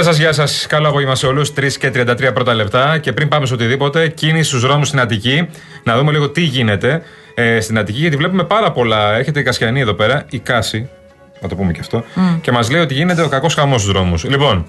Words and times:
Γεια 0.00 0.08
σας, 0.08 0.18
γεια 0.18 0.32
σας. 0.32 0.66
Καλό 0.66 0.88
απόγευμα 0.88 1.14
σε 1.14 1.26
όλους. 1.26 1.52
3 1.52 1.76
και 1.78 1.90
33 1.90 2.32
πρώτα 2.34 2.54
λεπτά. 2.54 2.98
Και 2.98 3.12
πριν 3.12 3.28
πάμε 3.28 3.46
σε 3.46 3.54
οτιδήποτε, 3.54 4.08
κίνηση 4.08 4.48
στους 4.48 4.60
δρόμους 4.60 4.88
στην 4.88 5.00
Αττική. 5.00 5.48
Να 5.84 5.96
δούμε 5.96 6.12
λίγο 6.12 6.30
τι 6.30 6.40
γίνεται 6.40 7.02
ε, 7.34 7.60
στην 7.60 7.78
Αττική, 7.78 7.98
γιατί 7.98 8.16
βλέπουμε 8.16 8.44
πάρα 8.44 8.72
πολλά. 8.72 9.14
Έρχεται 9.14 9.40
η 9.40 9.42
Κασιανή 9.42 9.80
εδώ 9.80 9.94
πέρα, 9.94 10.24
η 10.30 10.38
Κάση, 10.38 10.88
να 11.40 11.48
το 11.48 11.54
πούμε 11.54 11.72
και 11.72 11.80
αυτό, 11.80 12.04
και 12.40 12.52
μας 12.52 12.70
λέει 12.70 12.80
ότι 12.80 12.94
γίνεται 12.94 13.22
ο 13.22 13.28
κακός 13.28 13.54
χαμός 13.54 13.80
στους 13.80 13.92
δρόμους. 13.92 14.24
Λοιπόν, 14.24 14.66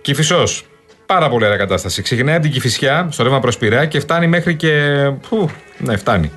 Κηφισός, 0.00 0.64
πάρα 1.06 1.28
πολύ 1.28 1.44
ωραία 1.44 1.56
κατάσταση. 1.56 2.02
Ξεκινάει 2.02 2.34
από 2.34 2.42
την 2.42 2.52
Κηφισιά, 2.52 3.08
στο 3.10 3.22
ρεύμα 3.22 3.40
προς 3.40 3.56
Πειραιά 3.56 3.86
και 3.86 4.00
φτάνει 4.00 4.26
μέχρι 4.26 4.54
και. 4.54 4.72
Πού, 5.28 5.50
ναι, 5.78 5.96
φτάνει. 5.96 6.30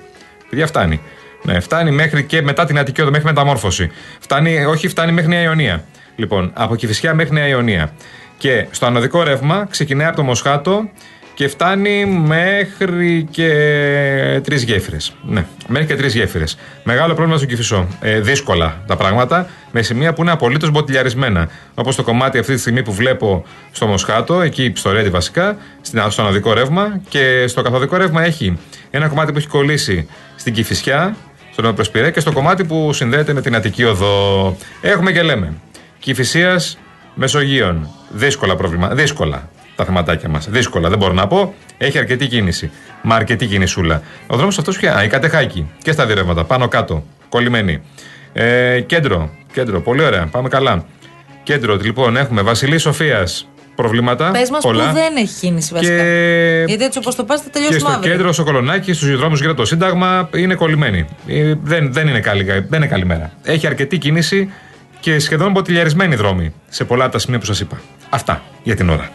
Παιδιά, 0.50 0.68
φτάνει. 0.68 1.02
Ναι, 1.44 1.60
φτάνει 1.60 1.92
μέχρι 1.92 2.24
και 2.24 2.42
μετά 2.42 2.66
την 2.66 2.80
Αττική 2.80 3.02
Οδό, 3.02 3.12
μέχρι 3.12 3.26
Μεταμόρφωση. 3.26 3.92
Φτάνει, 4.20 4.66
όχι, 4.66 4.88
φτάνει 4.88 5.12
μέχρι 5.12 5.30
Νέα 5.30 5.42
Ιωνία. 5.42 5.84
Λοιπόν, 6.18 6.52
από 6.54 6.76
Κυφυσιά 6.76 7.14
μέχρι 7.14 7.34
Νέα 7.34 7.48
Ιωνία. 7.48 7.92
Και 8.38 8.68
στο 8.72 8.86
ανωδικό 8.86 9.24
ρεύμα 9.24 9.68
ξεκινάει 9.70 10.08
από 10.08 10.16
το 10.16 10.24
Μοσχάτο 10.24 10.90
και 11.34 11.48
φτάνει 11.48 12.06
μέχρι 12.06 13.28
και 13.32 13.50
τρεις 14.44 14.64
γέφυρες. 14.64 15.14
Ναι, 15.24 15.46
μέχρι 15.68 15.88
και 15.88 15.96
τρεις 15.96 16.16
γέφυρες. 16.16 16.58
Μεγάλο 16.84 17.14
πρόβλημα 17.14 17.38
στο 17.38 17.48
Κυφισό. 17.48 17.88
Ε, 18.02 18.20
δύσκολα 18.20 18.84
τα 18.88 18.96
πράγματα, 18.96 19.50
με 19.72 19.82
σημεία 19.82 20.14
που 20.14 20.22
είναι 20.22 20.32
απολύτως 20.32 20.72
μποτιλιαρισμένα. 20.72 21.50
Όπως 21.74 21.96
το 21.96 22.04
κομμάτι 22.04 22.38
αυτή 22.38 22.54
τη 22.54 22.60
στιγμή 22.60 22.84
που 22.84 22.94
βλέπω 22.94 23.46
στο 23.72 23.88
Μοσχάτο, 23.88 24.42
εκεί 24.42 24.72
στο 24.76 24.92
Ρέντι 24.92 25.10
βασικά, 25.10 25.58
στο 26.10 26.22
ανωδικό 26.22 26.54
ρεύμα. 26.54 27.02
Και 27.10 27.48
στο 27.48 27.62
καθοδικό 27.62 27.98
ρεύμα 27.98 28.24
έχει 28.24 28.58
ένα 28.90 29.08
κομμάτι 29.08 29.32
που 29.32 29.38
έχει 29.38 29.48
κολλήσει 29.48 30.08
στην 30.36 30.54
Κυφυσιά, 30.54 31.16
στον 31.52 31.64
Νεοπροσπηρέ 31.64 32.12
και 32.12 32.20
στο 32.20 32.32
κομμάτι 32.32 32.64
που 32.64 32.94
συνδέεται 32.94 33.34
με 33.34 33.42
την 33.42 33.56
Αττική 33.56 33.84
Οδό. 33.84 34.58
Έχουμε 34.82 35.12
και 35.12 35.22
λέμε. 35.22 35.54
Κυφυσίας 36.00 36.78
Μεσογείων. 37.14 37.90
Δύσκολα 38.10 38.56
πρόβλημα. 38.56 38.88
Δύσκολα 38.88 39.50
τα 39.76 39.86
θεματάκια 39.86 40.30
μας. 40.30 40.50
Δύσκολα, 40.50 40.90
δεν 40.90 40.98
μπορώ 40.98 41.14
να 41.14 41.28
πω. 41.28 41.54
Έχει 41.78 41.98
αρκετή 41.98 42.28
κίνηση. 42.28 42.72
Μα 43.02 43.16
αρκετή 43.16 43.46
κινησούλα. 43.46 44.02
Ο 44.28 44.36
δρόμος 44.36 44.58
αυτός 44.58 44.78
πια. 44.78 45.04
Η 45.04 45.08
κατεχάκη 45.08 45.72
και 45.82 45.92
στα 45.92 46.06
διρεύματα. 46.06 46.44
Πάνω 46.44 46.68
κάτω. 46.68 47.04
Κολλημένη. 47.30 47.82
Ε, 48.34 48.80
κέντρο. 48.82 49.30
Κέντρο. 49.54 49.82
Πολύ 49.82 50.04
ωραία. 50.04 50.26
Πάμε 50.26 50.50
καλά. 50.50 50.86
Κέντρο. 51.44 51.76
Λοιπόν, 51.76 52.18
έχουμε 52.18 52.42
Βασιλής 52.42 52.82
Σοφίας. 52.82 53.48
Προβλήματα. 53.76 54.32
Πες 54.32 54.50
μας 54.50 54.62
που 54.62 54.74
δεν 54.74 55.16
έχει 55.18 55.40
κίνηση 55.40 55.74
βασικά. 55.74 55.96
Και... 55.96 56.64
Γιατί 56.68 56.84
έτσι 56.84 56.98
όπως 56.98 57.16
το 57.16 57.24
πας 57.24 57.42
θα 57.42 57.50
τελειώσει 57.50 57.74
Και 57.74 57.80
στο 57.80 57.90
αύριο. 57.90 58.12
κέντρο, 58.12 58.34
στο 58.34 58.44
κολονάκι, 58.44 58.94
στους 58.94 59.18
δρόμου 59.18 59.36
γύρω 59.36 59.52
από 59.52 59.60
το 59.60 59.66
Σύνταγμα 59.66 60.30
είναι 60.36 60.56
κολλημένη. 60.56 61.06
Ε, 61.28 61.54
δεν, 61.64 61.94
δεν, 61.94 62.08
είναι 62.08 62.20
καλή, 62.20 62.44
δεν 62.44 62.66
είναι 62.74 62.88
καλή 62.88 63.06
μέρα. 63.06 63.32
Έχει 63.44 63.68
αρκετή 63.68 63.98
κίνηση 63.98 64.50
και 65.08 65.20
σχεδόν 65.20 65.52
μποτιλιαρισμένη 65.52 66.16
δρόμη 66.16 66.54
σε 66.70 66.86
πολλά 66.86 67.04
από 67.04 67.14
τα 67.14 67.20
σημεία 67.20 67.40
που 67.40 67.46
σας 67.46 67.60
είπα. 67.60 67.82
Αυτά 68.10 68.42
για 68.64 68.76
την 68.76 68.90
ώρα. 68.90 69.10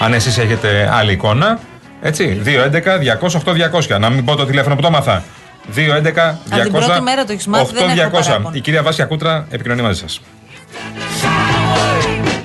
Αν 0.00 0.12
εσείς 0.12 0.38
έχετε 0.38 0.90
άλλη 0.92 1.12
εικόνα, 1.12 1.58
έτσι, 2.02 2.42
211 2.44 2.98
200 2.98 3.40
8 3.44 3.52
200. 3.94 3.98
Να 4.00 4.10
μην 4.10 4.24
πω 4.24 4.34
το 4.34 4.44
τηλέφωνο 4.44 4.74
που 4.74 4.80
το 4.80 4.86
έμαθα. 4.86 5.24
211 5.74 6.38
200 6.50 6.58
Αν 6.58 6.62
την 6.62 6.72
πρώτη 6.72 7.00
μέρα 7.00 7.24
το 7.24 7.32
έχεις 7.32 7.46
μάθει, 7.46 7.74
δεν 7.74 7.98
έχω 7.98 8.18
8200. 8.18 8.22
παράπονο. 8.22 8.50
Η 8.52 8.60
κυρία 8.60 8.82
Βάσια 8.82 9.04
Κούτρα 9.04 9.46
επικοινωνεί 9.50 9.82
μαζί 9.82 10.00
σας. 10.00 10.20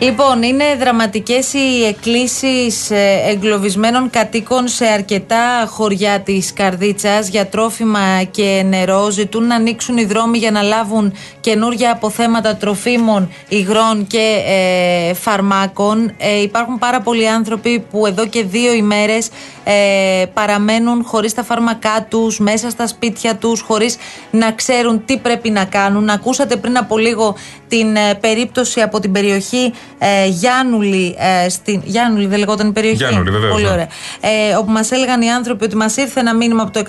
Λοιπόν, 0.02 0.44
είναι 0.44 0.64
δραματικές 0.80 1.54
οι 1.54 1.86
εκκλήσεις 1.88 2.92
ε, 2.92 3.22
εγκλωβισμένων 3.28 4.10
κατοίκων 4.10 4.68
σε 4.68 4.86
αρκετά 4.86 5.66
χωριά 5.70 6.20
της 6.20 6.54
Καρδίτσας 6.54 7.28
για 7.28 7.48
τρόφιμα 7.48 8.24
και 8.32 8.66
νερό. 8.70 9.10
Ζητούν 9.10 9.48
να 9.48 9.56
ανοίξουν 9.56 9.98
οι 9.98 10.06
δρόμοι 10.06 10.38
για 10.38 10.52
να 10.52 10.62
λάβουν 10.62 11.14
καινούργια 11.40 11.92
αποθέματα 11.92 12.56
τροφίμων, 12.56 13.32
υγρών 13.48 14.08
και 14.08 14.44
ε, 14.46 15.14
φαρμάκων. 15.14 16.12
Ε, 16.18 16.42
υπάρχουν 16.42 16.78
πάρα 16.78 17.02
πολλοί 17.02 17.30
άνθρωποι 17.30 17.86
που 17.92 18.06
εδώ 18.06 18.28
και 18.28 18.44
δύο 18.44 18.74
ημέρες 18.74 19.30
ε, 19.64 20.26
παραμένουν 20.34 21.04
χωρίς 21.04 21.34
τα 21.34 21.44
φάρμακά 21.44 22.06
τους, 22.10 22.40
μέσα 22.40 22.70
στα 22.70 22.88
σπίτια 22.88 23.36
τους, 23.36 23.62
χωρίς 23.62 23.98
να 24.32 24.52
ξέρουν 24.52 25.06
τι 25.06 25.18
πρέπει 25.18 25.50
να 25.50 25.66
κάνουν. 25.66 26.10
Ακούσατε 26.10 26.56
πριν 26.56 26.78
από 26.78 26.98
λίγο 26.98 27.36
την 27.68 27.96
ε, 27.96 28.14
περίπτωση 28.16 28.82
από 28.82 29.00
την 29.00 29.12
περιοχή 29.12 29.74
ε, 30.00 30.26
Γιάννουλη, 30.28 31.16
ε, 31.18 31.50
στην, 31.50 31.82
Γιάννουλη 31.86 32.26
δεν 32.26 32.40
λεγόταν 32.40 32.68
η 32.68 32.72
περιοχή; 32.72 32.96
Γιάννουλη, 32.96 33.32
βεβαίως, 33.32 33.52
Πολύ 33.52 33.64
ναι. 33.64 33.70
ωραία. 33.70 33.88
Ε, 34.20 34.56
όπου 34.56 34.72
μας 34.72 34.92
έλεγαν 34.92 35.22
οι 35.22 35.32
άνθρωποι 35.32 35.66
ότι 35.66 35.76
μας 35.76 35.98
ήρθε 35.98 36.20
ένα 36.20 36.36
μήνυμα 36.36 36.64
από 36.64 36.72
το 36.72 36.80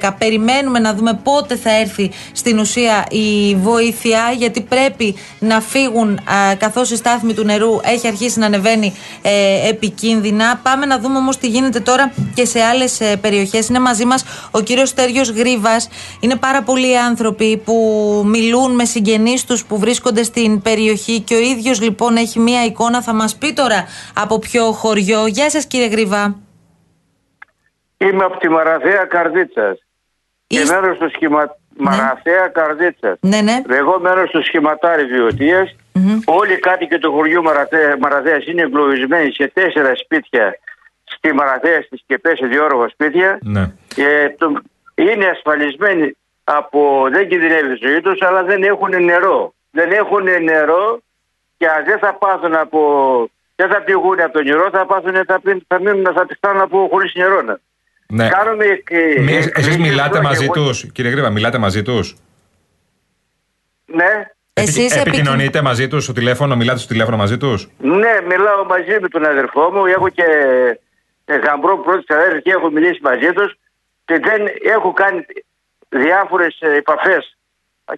112. 0.00 0.10
Περιμένουμε 0.18 0.78
να 0.78 0.94
δούμε 0.94 1.20
πότε 1.22 1.56
θα 1.56 1.70
έρθει 1.78 2.10
στην 2.32 2.58
ουσία 2.58 3.06
η 3.10 3.54
βοήθεια, 3.54 4.34
γιατί 4.38 4.60
πρέπει 4.60 5.14
να 5.38 5.60
φύγουν 5.60 6.12
α, 6.12 6.54
καθώς 6.58 6.90
η 6.90 6.96
στάθμη 6.96 7.34
του 7.34 7.44
νερού 7.44 7.80
έχει 7.82 8.06
αρχίσει 8.06 8.38
να 8.38 8.46
ανεβαίνει 8.46 8.94
ε, 9.22 9.68
επικίνδυνα. 9.68 10.60
Πάμε 10.62 10.86
να 10.86 10.98
δούμε 10.98 11.18
όμως 11.18 11.38
τι 11.38 11.48
γίνεται 11.48 11.80
τώρα 11.80 12.12
και 12.34 12.44
σε 12.44 12.60
άλλες 12.60 13.00
ε, 13.00 13.16
περιοχές. 13.16 13.68
Είναι 13.68 13.78
μαζί 13.78 14.04
μας 14.04 14.24
ο 14.50 14.60
κύριος 14.60 14.88
Στέργιος 14.88 15.30
Γρίβας. 15.30 15.88
Είναι 16.20 16.36
πάρα 16.36 16.62
πολλοί 16.62 16.98
άνθρωποι 16.98 17.56
που 17.56 17.74
μιλούν 18.26 18.74
με 18.74 18.84
συγγενείς 18.84 19.44
τους 19.44 19.64
που 19.64 19.78
βρίσκονται 19.78 20.22
στην 20.22 20.62
περιοχή 20.62 21.20
και 21.20 21.34
ο 21.34 21.38
ίδιος 21.38 21.80
λοιπόν 21.80 22.16
έχει 22.16 22.38
μία 22.40 22.64
εικόνα. 22.64 23.02
Θα 23.02 23.12
μας 23.12 23.36
πει 23.36 23.52
τώρα 23.52 23.84
από 24.14 24.38
ποιο 24.38 24.72
χωριό. 24.72 25.26
Γεια 25.26 25.50
σας 25.50 25.66
κύριε 25.66 25.86
Γρίβα. 25.86 26.36
Είμαι 27.96 28.24
από 28.24 28.36
τη 28.38 28.48
Μαραθέα 28.48 29.04
Καρδίτσας. 29.04 29.78
Και 30.46 30.58
Είστε- 30.58 30.80
μέρος 30.80 30.98
του 30.98 31.10
σχημα... 31.14 31.58
Μαραθέα 31.76 32.48
Καρδίτσας. 32.48 33.18
Ναι, 33.20 33.40
ναι. 33.40 33.60
Εγώ 33.68 34.00
μέρος 34.00 34.30
του 34.30 34.44
σχηματάρι 34.44 35.04
βιωτεία. 35.04 35.68
Όλοι 36.24 36.52
οι 36.52 36.58
κάτοικοι 36.58 36.98
του 36.98 37.12
χωριού 37.12 37.42
Μαραθέα, 37.42 37.96
Μαραθέας 38.00 38.46
είναι 38.46 38.62
εγκλωβισμένοι 38.62 39.32
σε 39.32 39.50
τέσσερα 39.54 39.92
σπίτια 39.96 40.58
στη 41.04 41.32
Μαραθέα 41.32 41.82
στι 41.82 42.00
Κεπέ, 42.06 42.36
σε 42.36 42.46
διόρογα 42.46 42.88
σπίτια. 42.88 43.38
Ναι. 43.42 43.72
Και 43.94 44.34
το... 44.38 44.60
είναι 44.94 45.26
ασφαλισμένοι 45.26 46.16
από. 46.44 47.08
Δεν 47.10 47.28
κινδυνεύει 47.28 47.72
η 47.72 47.78
ζωή 47.86 48.00
τους, 48.00 48.22
αλλά 48.22 48.42
δεν 48.42 48.62
έχουν 48.62 49.04
νερό. 49.04 49.54
Δεν 49.70 49.90
έχουν 49.92 50.24
νερό 50.42 51.00
και 51.60 51.66
αν 51.68 51.84
δεν 51.84 51.98
θα 51.98 52.14
πάθουν 52.14 52.54
από. 52.54 52.80
Δεν 53.56 53.68
θα 53.68 53.80
πηγούν 53.82 54.20
από 54.20 54.32
το 54.32 54.42
νερό, 54.42 54.68
θα 54.72 54.86
πάθουν, 54.86 55.24
θα, 55.26 55.40
πίνουν, 55.40 55.64
θα 55.68 55.78
μείνουν, 55.80 56.04
θα 56.14 56.26
πεθάνουν 56.26 56.62
από 56.62 56.88
χωρίς 56.90 57.14
νερό. 57.14 57.42
ναι. 57.42 57.54
ναι. 58.06 58.28
Κάνουμε 58.28 58.64
και. 58.64 59.16
Μη- 59.20 59.50
Εσείς 59.54 59.76
και- 59.76 59.82
μιλάτε 59.82 60.16
και- 60.18 60.22
μαζί 60.24 60.44
εγώ- 60.44 60.52
τους, 60.52 60.92
κύριε 60.92 61.10
Γρήβα, 61.10 61.30
μιλάτε 61.30 61.58
μαζί 61.58 61.82
τους. 61.82 62.16
Ναι. 63.86 64.26
Εσείς 64.52 64.96
Επικοινωνείτε 64.96 65.62
μαζί 65.62 65.88
τους 65.88 66.04
στο 66.04 66.12
τηλέφωνο, 66.12 66.56
μιλάτε 66.56 66.78
στο 66.78 66.88
τηλέφωνο 66.88 67.16
μαζί 67.16 67.36
τους. 67.36 67.68
Ναι, 67.78 68.14
μιλάω 68.28 68.64
μαζί 68.64 68.96
με 69.00 69.08
τον 69.08 69.24
αδερφό 69.24 69.70
μου. 69.70 69.86
Έχω 69.86 70.08
και 70.08 70.24
ε, 71.24 71.36
γαμπρό 71.36 71.78
πρώτη 71.78 72.14
αδέρφη 72.14 72.42
και 72.42 72.50
έχω 72.50 72.70
μιλήσει 72.70 73.00
μαζί 73.02 73.32
τους. 73.32 73.54
Και 74.04 74.18
δεν 74.18 74.40
έχω 74.74 74.92
κάνει 74.92 75.24
διάφορες 75.88 76.58
επαφές. 76.60 77.36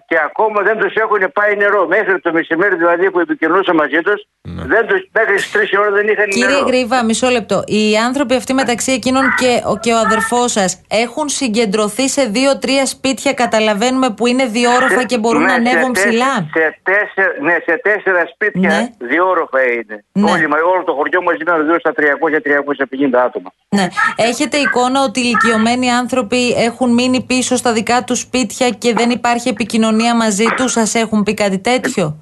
Και 0.07 0.17
ακόμα 0.25 0.61
δεν 0.61 0.77
τους 0.77 0.93
έχουν 0.95 1.31
πάει 1.33 1.55
νερό. 1.55 1.87
Μέχρι 1.87 2.19
το 2.19 2.31
μεσημέρι 2.33 2.75
δηλαδή 2.75 3.11
που 3.11 3.19
επικοινωνούσα 3.19 3.73
μαζί 3.73 4.01
τους, 4.01 4.19
δεν 4.41 4.87
τους, 4.87 4.99
μέχρι 5.11 5.33
τις 5.35 5.51
3 5.51 5.57
ώρα 5.79 5.91
δεν 5.91 6.07
είχαν 6.07 6.27
Κύριε 6.29 6.47
νερό. 6.47 6.65
Γρήβα, 6.67 7.03
μισό 7.05 7.29
λεπτό. 7.29 7.63
Οι 7.65 7.97
άνθρωποι 7.97 8.35
αυτοί 8.35 8.53
μεταξύ 8.53 8.91
εκείνων 8.91 9.23
και 9.37 9.61
ο, 9.65 9.77
και 9.77 9.91
ο 9.93 9.97
αδερφός 9.97 10.51
σας 10.51 10.81
έχουν 10.89 11.29
συγκεντρωθεί 11.29 12.09
σε 12.09 12.23
δύο-τρία 12.25 12.85
σπίτια, 12.85 13.33
καταλαβαίνουμε, 13.33 14.09
που 14.09 14.27
είναι 14.27 14.45
διόροφα 14.45 15.03
και 15.03 15.17
μπορούν 15.17 15.41
Ναι, 15.41 15.47
να 15.47 15.53
σε 15.53 15.59
ανέβουν 15.59 15.93
τέσσε- 15.93 16.09
ψηλά; 16.09 16.33
Σε 16.53 16.79
τέσσερα, 16.83 17.33
ναι, 17.41 17.55
σε 17.65 17.79
τέσσερα 17.83 18.23
σπίτια 18.33 18.69
Ναι. 18.69 19.07
διόροφα 19.07 19.61
είναι. 19.63 20.05
Ναι. 20.11 20.31
Όλοι, 20.31 20.47
μα- 20.47 20.57
όλο 20.73 20.83
το 20.83 20.93
χωριό 20.93 21.21
μαζί 21.21 21.43
με 21.45 21.63
δύο 21.63 21.79
στα 21.79 21.91
300-350 21.93 23.23
άτομα. 23.25 23.53
Ναι. 23.69 23.87
Έχετε 24.15 24.57
εικόνα 24.57 25.03
ότι 25.03 25.19
οι 25.19 25.23
ηλικιωμένοι 25.25 25.91
άνθρωποι 25.91 26.51
έχουν 26.57 26.93
μείνει 26.93 27.21
πίσω 27.23 27.55
στα 27.55 27.73
δικά 27.73 28.03
τους 28.03 28.19
σπίτια 28.19 28.69
και 28.69 28.93
δεν 28.93 29.09
υπάρχει 29.09 29.49
επικοινωνία 29.49 29.81
μαζί 30.17 30.45
τους, 30.55 30.71
σας 30.71 30.95
έχουν 30.95 31.23
πει 31.23 31.33
κάτι 31.33 31.59
τέτοιο; 31.59 32.17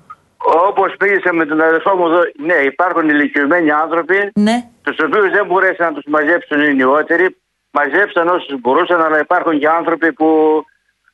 Όπως 0.67 0.95
πήγες 0.99 1.21
με 1.31 1.45
τον 1.45 1.61
αδερφό 1.61 1.95
μου 1.95 2.05
εδώ, 2.05 2.21
ναι, 2.37 2.53
υπάρχουν 2.53 3.09
ηλικιωμένοι 3.09 3.71
άνθρωποι, 3.71 4.31
Ναι. 4.33 4.63
τους 4.81 4.97
οποίους 5.05 5.29
δεν 5.31 5.45
μπορέσαν 5.45 5.85
να 5.87 5.93
τους 5.93 6.03
μαζέψουν 6.07 6.61
οι 6.61 6.73
νεότεροι. 6.75 7.35
Μαζέψαν 7.71 8.27
όσους 8.27 8.59
μπορούσαν, 8.59 9.01
αλλά 9.01 9.19
υπάρχουν 9.19 9.59
και 9.59 9.67
άνθρωποι 9.67 10.13
που 10.13 10.27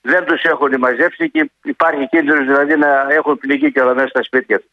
δεν 0.01 0.25
τους 0.25 0.41
έχουν 0.43 0.71
μαζέψει 0.79 1.29
και 1.31 1.51
υπάρχει 1.63 2.07
κίνδυνος 2.07 2.45
δηλαδή 2.45 2.77
να 2.77 2.87
έχουν 3.09 3.37
πληγεί 3.37 3.71
και 3.71 3.81
όλα 3.81 3.93
μέσα 3.93 4.07
στα 4.07 4.23
σπίτια 4.23 4.57
τους. 4.59 4.69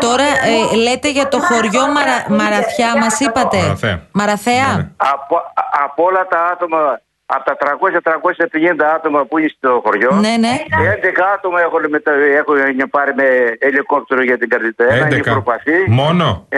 Τώρα 0.00 0.22
ε, 0.22 0.76
λέτε 0.76 1.10
για 1.10 1.28
το 1.28 1.38
χωριό 1.40 1.86
Μαρα... 1.86 2.26
Μαραθιά, 2.28 2.96
μας 2.98 3.20
είπατε. 3.20 3.56
Μαραθέα. 3.56 4.06
Μαραθέα. 4.12 4.66
Ναι, 4.76 4.82
ναι. 4.82 4.90
Από, 4.96 5.36
α- 5.36 5.82
από 5.84 6.04
όλα 6.04 6.26
τα 6.26 6.44
άτομα, 6.52 7.00
από 7.34 7.44
τα 7.44 7.56
300-350 8.02 8.84
άτομα 8.94 9.24
που 9.24 9.38
είναι 9.38 9.50
στο 9.56 9.80
χωριό, 9.84 10.10
Ναι, 10.12 10.34
ναι. 10.44 10.54
11 11.02 11.06
άτομα 11.34 11.60
έχουν, 11.60 11.82
μετα... 11.88 12.12
έχουν 12.12 12.56
πάρει 12.90 13.14
με 13.14 13.24
ελικόπτερο 13.58 14.22
για 14.22 14.38
την 14.38 14.48
καρδιτά. 14.48 14.84
Ένα 14.84 15.06
είναι 15.06 15.18
11. 15.18 15.22
προπαθή. 15.30 15.90
Μόνο. 15.90 16.48
11. 16.50 16.56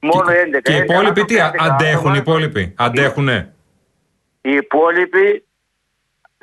Μόνο 0.00 0.24
11. 0.56 0.58
Και 0.62 0.72
οι 0.72 0.80
11 0.80 0.90
υπόλοιποι 0.90 1.24
τι, 1.24 1.40
άτομα, 1.40 1.66
11 1.68 1.70
αντέχουν 1.70 2.14
οι 2.14 2.18
άτομα. 2.18 2.36
υπόλοιποι; 2.36 2.74
Αντέχουνε; 2.78 3.54
Οι 4.40 4.52
υπόλοιποι 4.54 5.44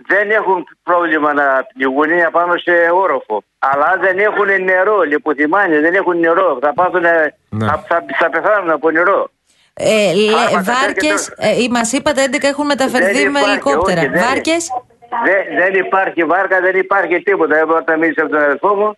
δεν 0.08 0.32
έχουν 0.32 0.68
πρόβλημα 0.84 1.34
να 1.34 1.68
πνιγούν 1.74 2.08
πάνω 2.32 2.54
σε 2.58 2.72
όροφο. 2.94 3.44
Αλλά 3.60 3.98
δεν 4.02 4.20
έχουν 4.20 4.64
νερό, 4.64 5.02
λιποθυμάνια, 5.02 5.80
δεν 5.82 5.94
έχουν 5.94 6.20
νερό. 6.20 6.58
Θα, 6.62 6.74
πάθουν, 6.74 7.02
Ναι. 7.50 7.66
θα, 7.66 7.84
θα, 7.88 8.06
θα 8.20 8.30
πεθάνουν 8.30 8.70
από 8.72 8.90
νερό. 8.92 9.30
Ε, 9.82 10.32
Φάρμακα 10.32 10.62
Βάρκες, 10.74 11.28
έρχεται- 11.28 11.64
ε, 11.66 11.70
μας 11.70 11.92
είπατε 11.92 12.22
11 12.24 12.48
έχουν 12.48 12.66
μεταφερθεί 12.66 13.14
Δεν 13.24 13.32
με 13.32 13.40
υπάρχει, 13.40 13.50
ελικόπτερα. 13.50 14.00
όχι, 14.02 14.10
δεν- 14.10 14.22
Βάρκες; 14.24 14.72
Δεν, 15.26 15.42
δεν 15.58 15.74
υπάρχει 15.86 16.24
βάρκα, 16.24 16.62
δεν 16.62 16.76
υπάρχει 16.76 17.22
τίποτα. 17.24 17.58
Εγώ 17.58 17.76
όταν 17.76 18.00
μίλησα 18.00 18.22
από 18.22 18.32
τον 18.32 18.42
αδελφό 18.42 18.76
μου, 18.76 18.98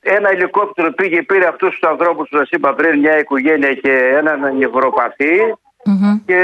ένα 0.00 0.28
ελικόπτερο 0.30 0.92
πήγε, 0.92 1.22
πήρε 1.22 1.46
αυτούς 1.46 1.78
τους 1.78 1.88
ανθρώπους 1.90 2.28
που 2.28 2.36
σας 2.36 2.48
είπα 2.50 2.74
πριν, 2.74 2.98
μια 2.98 3.18
οικογένεια 3.18 3.72
και 3.74 3.92
έναν 4.16 4.56
νευροπαθή 4.56 5.54
και 6.26 6.40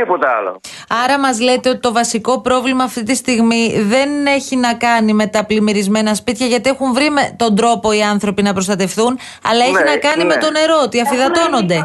τίποτα 0.00 0.28
άλλο. 0.36 0.60
Άρα 1.04 1.18
μας 1.18 1.40
λέτε 1.40 1.68
ότι 1.68 1.78
το 1.80 1.92
βασικό 1.92 2.40
πρόβλημα 2.40 2.84
αυτή 2.84 3.02
τη 3.02 3.14
στιγμή 3.14 3.62
δεν 3.82 4.26
έχει 4.26 4.56
να 4.56 4.74
κάνει 4.74 5.12
με 5.12 5.26
τα 5.26 5.44
πλημμυρισμένα 5.44 6.14
σπίτια, 6.14 6.46
γιατί 6.46 6.70
έχουν 6.70 6.92
βρει 6.92 7.10
με 7.10 7.34
τον 7.36 7.56
τρόπο 7.56 7.92
οι 7.92 8.02
άνθρωποι 8.02 8.42
να 8.42 8.52
προστατευτούν, 8.52 9.18
αλλά 9.50 9.62
έχει 9.64 9.72
Ναι, 9.72 9.90
να 9.90 9.96
κάνει 9.96 10.22
ναι. 10.24 10.34
με 10.34 10.36
το 10.36 10.50
νερό, 10.50 10.76
ότι 10.82 11.00
αφυδατώνονται. 11.00 11.84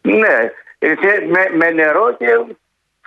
Ναι, 0.00 0.36
ε, 0.78 0.88
με, 1.34 1.42
με 1.56 1.70
νερό 1.70 2.14
και 2.18 2.26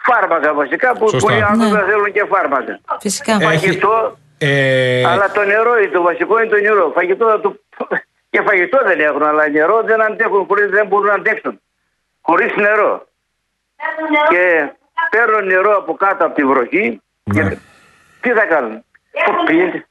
φάρμακα 0.08 0.54
βασικά 0.54 0.94
που 0.98 1.10
Σωστά. 1.10 1.28
πολλοί 1.28 1.44
άνθρωποι 1.44 1.76
Ναι. 1.76 1.84
θέλουν 1.90 2.12
και 2.12 2.26
φάρμακα. 2.34 2.80
Φυσικά. 3.00 3.34
Έχει- 3.34 3.46
Φαγητό, 3.46 4.18
Ε, 4.42 5.04
αλλά 5.08 5.32
το 5.32 5.44
νερό 5.44 5.78
είναι 5.80 5.92
το 5.92 6.02
βασικό 6.02 6.40
είναι 6.42 6.50
το 6.50 6.60
νερό. 6.62 6.92
Φαγητό, 6.96 7.40
το, 7.40 7.56
και 8.30 8.42
φαγητό 8.48 8.78
δεν 8.86 9.00
έχουν, 9.00 9.24
αλλά 9.24 9.50
νερό 9.50 9.82
δεν 9.86 10.02
αντέχουν, 10.02 10.46
χωρίς, 10.48 10.70
δεν 10.70 10.88
μπορούν 10.88 11.06
να 11.08 11.14
αντέξουν. 11.14 11.62
Χωρίς 12.22 12.56
νερό. 12.56 13.08
Και 14.30 14.72
παίρνουν 15.10 15.46
νερό 15.48 15.78
από 15.78 15.94
κάτω 15.94 16.26
από 16.26 16.36
τη 16.36 16.44
βροχή 16.44 17.02
Ναι. 17.24 17.42
και 17.50 17.58
τι 18.22 18.30
θα 18.30 18.46
κάνουν; 18.46 18.84
Πού 19.26 19.44
πίνετε. 19.46 19.86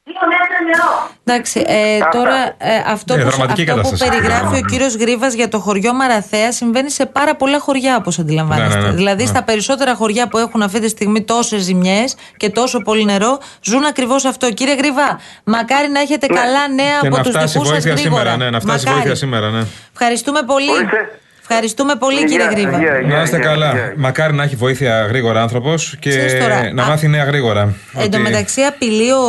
Εντάξει, 1.23 1.63
ε, 1.67 1.95
Αυτά. 1.95 2.09
τώρα 2.09 2.35
ε, 2.57 2.83
αυτό, 2.87 3.15
Ναι, 3.15 3.23
που, 3.23 3.29
δραματική 3.29 3.61
αυτό 3.69 3.81
που 3.81 3.81
κατάσταση. 3.89 4.09
περιγράφει 4.09 4.45
ο 4.45 4.49
Ναι. 4.51 4.59
κύριος 4.61 4.95
Γρίβας 4.95 5.33
για 5.33 5.47
το 5.47 5.59
χωριό 5.59 5.93
Μαραθέας 5.93 6.55
συμβαίνει 6.55 6.89
σε 6.91 7.05
πάρα 7.05 7.35
πολλά 7.35 7.59
χωριά 7.59 7.95
όπως 7.95 8.19
αντιλαμβάνεστε. 8.19 8.75
Ναι, 8.75 8.81
ναι, 8.83 8.89
ναι. 8.89 8.95
Δηλαδή 8.95 9.21
Ναι. 9.23 9.29
στα 9.29 9.43
περισσότερα 9.43 9.95
χωριά 9.95 10.27
που 10.27 10.37
έχουν 10.37 10.61
αυτή 10.61 10.79
τη 10.79 10.87
στιγμή 10.87 11.23
τόσες 11.23 11.61
ζημιές 11.61 12.15
και 12.37 12.49
τόσο 12.49 12.79
πολύ 12.79 13.05
νερό 13.05 13.39
ζουν 13.61 13.85
ακριβώς 13.85 14.25
αυτό. 14.25 14.51
Κύριε 14.51 14.75
Γρίβα, 14.75 15.19
μακάρι 15.43 15.87
να 15.89 15.99
έχετε 15.99 16.27
καλά 16.27 16.67
νέα 16.75 16.99
και 17.01 17.07
από 17.07 17.17
να 17.17 17.23
τους 17.23 17.31
φτάσει 17.31 17.51
δικούς 17.53 17.67
σας 17.67 17.83
βοήθεια 17.83 17.93
γρήγορα. 18.01 18.21
σήμερα, 18.21 18.37
ναι, 18.37 18.49
να 18.49 18.59
φτάσει 18.59 18.77
Μακάρι. 18.85 18.95
βοήθεια 18.95 19.15
σήμερα, 19.15 19.49
ναι. 19.49 19.63
Ευχαριστούμε 19.91 20.41
πολύ. 20.45 20.69
Ορίστε. 20.71 21.19
Ευχαριστούμε 21.51 21.95
πολύ 21.95 22.25
κύριε 22.25 22.37
Γεια, 22.37 22.49
Γρίβα. 22.51 22.77
γεια, 22.79 22.99
γεια. 22.99 23.15
Να 23.15 23.21
είστε 23.21 23.37
καλά. 23.37 23.71
γεια. 23.71 23.93
Μακάρι 23.97 24.33
να 24.33 24.43
έχει 24.43 24.55
βοήθεια 24.55 25.05
γρήγορα 25.09 25.41
άνθρωπος 25.41 25.95
και 25.99 26.09
Ξέρεις 26.09 26.39
τώρα, 26.39 26.73
να 26.73 26.83
α- 26.83 26.87
μάθει 26.87 27.07
νέα 27.07 27.23
γρήγορα. 27.23 27.61
Εν 27.61 27.75
τω 27.93 28.01
Ότι- 28.01 28.17
μεταξύ, 28.17 28.61
απειλεί 28.61 29.11
ο, 29.11 29.23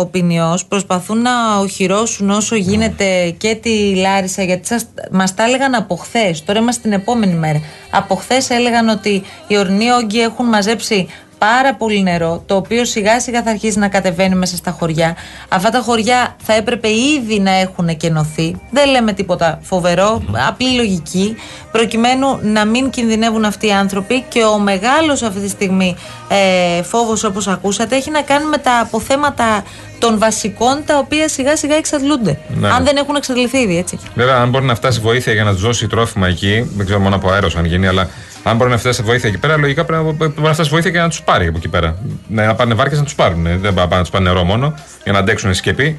ο 0.00 0.06
ποινιός, 0.06 0.64
προσπαθούν 0.64 1.22
να 1.22 1.30
οχυρώσουν 1.60 2.30
όσο 2.30 2.56
γίνεται 2.56 3.34
και 3.38 3.54
τη 3.62 3.94
Λάρισα, 3.94 4.42
γιατί 4.42 4.66
σας, 4.66 4.86
μας 5.10 5.34
τα 5.34 5.44
έλεγαν 5.44 5.74
από 5.74 5.96
χθες. 5.96 6.44
Τώρα 6.44 6.58
είμαστε 6.60 6.82
την 6.82 6.92
επόμενη 6.92 7.34
μέρα. 7.34 7.60
Από 7.90 8.14
χθες 8.14 8.50
έλεγαν 8.50 8.88
ότι 8.88 9.22
οι 9.46 9.58
ορεινοί 9.58 9.90
όγκοι 9.92 10.20
έχουν 10.20 10.46
μαζέψει 10.46 11.08
πάρα 11.48 11.74
πολύ 11.74 12.02
νερό, 12.02 12.42
το 12.46 12.56
οποίο 12.56 12.84
σιγά 12.84 13.20
σιγά 13.20 13.42
θα 13.42 13.50
αρχίσει 13.50 13.78
να 13.78 13.88
κατεβαίνει 13.88 14.34
μέσα 14.34 14.56
στα 14.56 14.70
χωριά. 14.70 15.16
Αυτά 15.48 15.70
τα 15.70 15.80
χωριά 15.80 16.36
θα 16.42 16.54
έπρεπε 16.54 16.88
ήδη 16.88 17.40
να 17.40 17.50
έχουν 17.50 17.96
κενωθεί. 17.96 18.60
Δεν 18.70 18.90
λέμε 18.90 19.12
τίποτα 19.12 19.58
φοβερό, 19.62 20.22
απλή 20.48 20.76
λογική, 20.76 21.36
προκειμένου 21.72 22.38
να 22.42 22.64
μην 22.64 22.90
κινδυνεύουν 22.90 23.44
αυτοί 23.44 23.66
οι 23.66 23.72
άνθρωποι 23.72 24.24
και 24.28 24.44
ο 24.44 24.58
μεγάλος 24.58 25.22
αυτή 25.22 25.40
τη 25.40 25.48
στιγμή 25.48 25.96
ε, 26.28 26.82
φόβος 26.82 27.24
όπως 27.24 27.48
ακούσατε 27.48 27.96
έχει 27.96 28.10
να 28.10 28.22
κάνει 28.22 28.44
με 28.44 28.58
τα 28.58 28.78
αποθέματα 28.78 29.64
των 30.06 30.18
βασικών 30.18 30.82
τα 30.86 30.98
οποία 30.98 31.28
σιγά 31.28 31.56
σιγά 31.56 31.74
εξαντλούνται. 31.76 32.38
Ναι. 32.60 32.68
Αν 32.68 32.84
δεν 32.84 32.96
έχουν 32.96 33.16
εξαντληθεί 33.16 33.58
ήδη 33.58 33.78
έτσι. 33.78 33.98
Βέβαια, 34.14 34.36
αν 34.36 34.48
μπορεί 34.50 34.64
να 34.64 34.74
φτάσει 34.74 35.00
βοήθεια 35.00 35.32
για 35.32 35.44
να 35.44 35.50
του 35.54 35.58
δώσει 35.60 35.86
τρόφιμα 35.86 36.28
εκεί, 36.28 36.70
δεν 36.76 36.84
ξέρω 36.86 37.00
μόνο 37.00 37.16
από 37.16 37.30
αέρος 37.30 37.56
αν 37.56 37.64
γίνει, 37.64 37.86
αλλά 37.86 38.08
αν 38.42 38.56
μπορεί 38.56 38.70
να 38.70 38.78
φτάσει 38.78 39.02
βοήθεια 39.02 39.28
εκεί 39.28 39.38
πέρα, 39.38 39.56
λογικά 39.56 39.84
πρέπει 39.84 40.04
να, 40.04 40.12
μπορεί 40.12 40.32
να 40.40 40.52
φτάσει 40.52 40.70
βοήθεια 40.70 40.90
και 40.90 40.98
να 40.98 41.08
τους 41.08 41.22
πάρει 41.22 41.46
από 41.46 41.56
εκεί 41.56 41.68
πέρα. 41.68 41.96
Ναι, 42.28 42.46
να 42.46 42.54
πάνε 42.54 42.74
βάρκες 42.74 42.98
να 42.98 43.04
τους 43.04 43.14
πάρουν. 43.14 43.46
ε, 43.46 43.56
Δεν 43.56 43.74
πάνε 43.74 43.88
να 43.90 44.00
τους 44.00 44.10
πάνε 44.10 44.28
νερό 44.30 44.44
μόνο 44.44 44.74
για 45.04 45.12
να 45.12 45.18
αντέξουν 45.18 45.54
σκεπή. 45.54 45.98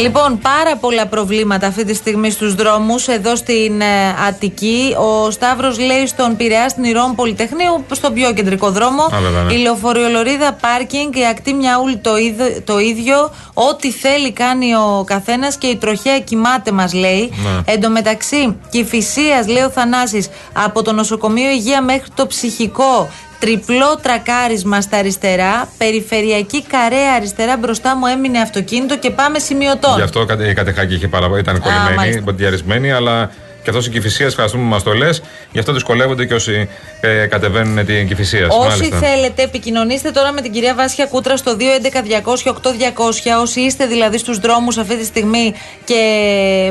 Λοιπόν, 0.00 0.38
πάρα 0.38 0.76
πολλά 0.76 1.06
προβλήματα 1.06 1.66
αυτή 1.66 1.84
τη 1.84 1.94
στιγμή 1.94 2.30
στους 2.30 2.54
δρόμους 2.54 3.08
εδώ 3.08 3.36
στην 3.36 3.80
ε, 3.80 4.08
Αττική. 4.28 4.94
Ο 4.98 5.30
Σταύρος 5.30 5.78
λέει 5.78 6.06
στον 6.06 6.36
Πειραιά 6.36 6.68
στην 6.68 6.84
Ηρών 6.84 7.14
Πολυτεχνείου, 7.14 7.84
στον 7.90 8.12
πιο 8.12 8.32
κεντρικό 8.32 8.70
δρόμο. 8.70 9.02
Α, 9.02 9.20
βέβαια, 9.22 9.42
ναι. 9.42 9.52
Η 9.52 9.56
λεωφορειολορίδα 9.56 10.52
πάρκινγκ, 10.52 11.14
η 11.16 11.26
ακτή 11.26 11.54
Μιαούλ 11.54 11.92
το, 12.02 12.16
ίδιο- 12.16 12.62
το 12.64 12.78
ίδιο. 12.78 13.30
Ό,τι 13.54 13.90
θέλει 13.92 14.32
κάνει 14.32 14.74
ο 14.74 15.04
καθένας 15.06 15.56
και 15.56 15.66
η 15.66 15.76
τροχέα 15.76 16.20
κοιμάται 16.20 16.72
μας 16.72 16.92
λέει. 16.92 17.32
Ναι. 17.42 17.72
Εν 17.72 17.80
τω 17.80 17.90
μεταξύ, 17.90 18.56
Κηφισίας, 18.70 19.46
λέει 19.46 19.62
ο 19.62 19.70
Θανάσης, 19.70 20.28
από 20.52 20.82
το 20.82 20.92
νοσοκομείο 20.92 21.50
Υγεία 21.50 21.82
μέχρι 21.82 22.08
το 22.14 22.26
ψυχικό. 22.26 23.08
Τριπλό 23.40 23.98
τρακάρισμα 24.02 24.80
στα 24.80 24.96
αριστερά, 24.96 25.68
περιφερειακή 25.78 26.62
καρέα 26.62 27.14
αριστερά 27.16 27.56
μπροστά 27.56 27.96
μου 27.96 28.06
έμεινε 28.06 28.38
αυτοκίνητο 28.38 28.98
και 28.98 29.10
πάμε 29.10 29.38
σημειωτών. 29.38 29.94
Γι' 29.96 30.02
αυτό 30.02 30.26
η 30.50 30.54
Κατεχάκη 30.54 30.94
είχε 30.94 31.08
παρα... 31.08 31.26
ήταν 31.38 31.60
κολλημένη, 31.60 31.96
μάλιστα. 31.96 32.20
μποντιαρισμένη, 32.20 32.92
αλλά 32.92 33.30
και 33.62 33.70
αυτός 33.70 33.86
η 33.86 33.90
Κυφυσία, 33.90 34.26
ευχαριστούμε 34.26 34.62
που 34.64 34.70
μας 34.70 34.82
το 34.82 34.92
λες. 34.92 35.22
Γι' 35.52 35.58
αυτό 35.58 35.72
δυσκολεύονται 35.72 36.24
και 36.24 36.34
όσοι 36.34 36.68
ε, 37.00 37.26
κατεβαίνουν 37.26 37.86
την 37.86 38.06
Κυφυσία. 38.06 38.46
Όσοι 38.48 38.84
θέλετε, 38.84 39.42
επικοινωνήστε 39.42 40.10
τώρα 40.10 40.32
με 40.32 40.40
την 40.40 40.52
κυρία 40.52 40.74
Βάσια 40.74 41.06
Κούτρα 41.06 41.36
στο 41.36 41.56
211-200-8200. 41.56 43.40
Όσοι 43.40 43.60
είστε 43.60 43.86
δηλαδή 43.86 44.18
στους 44.18 44.38
δρόμους 44.38 44.78
αυτή 44.78 44.96
τη 44.96 45.04
στιγμή 45.04 45.54
και 45.84 46.02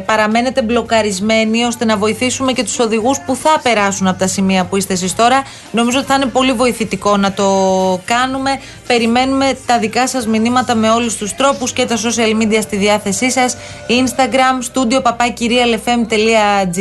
παραμένετε 0.06 0.62
μπλοκαρισμένοι, 0.62 1.64
ώστε 1.64 1.86
να 1.86 1.98
βοηθήσουμε 1.98 2.52
και 2.52 2.64
τους 2.64 2.80
οδηγούς 2.80 3.20
που 3.26 3.36
θα 3.36 3.60
περάσουν 3.64 4.08
από 4.08 4.20
τα 4.20 4.28
σημεία 4.28 4.66
που 4.66 4.78
είστε 4.78 4.94
εσείς 4.94 5.16
τώρα. 5.16 5.44
Νομίζω 5.72 5.98
ότι 5.98 6.08
θα 6.08 6.16
είναι 6.16 6.26
πολύ 6.26 6.52
βοηθητικό 6.54 7.18
να 7.18 7.32
το 7.32 7.48
κάνουμε. 8.06 8.60
Περιμένουμε 8.88 9.58
τα 9.66 9.80
δικά 9.80 10.08
σας 10.08 10.28
μηνύματα 10.28 10.76
με 10.76 10.90
όλους 10.90 11.16
τους 11.16 11.36
τρόπους 11.36 11.74
και 11.74 11.86
τα 11.86 11.96
social 11.96 12.42
media 12.44 12.60
στη 12.62 12.76
διάθεσή 12.76 13.32
σας. 13.32 13.58
Instagram, 13.88 14.62
studio 14.74 15.02
papakirialfm.gr 15.02 16.79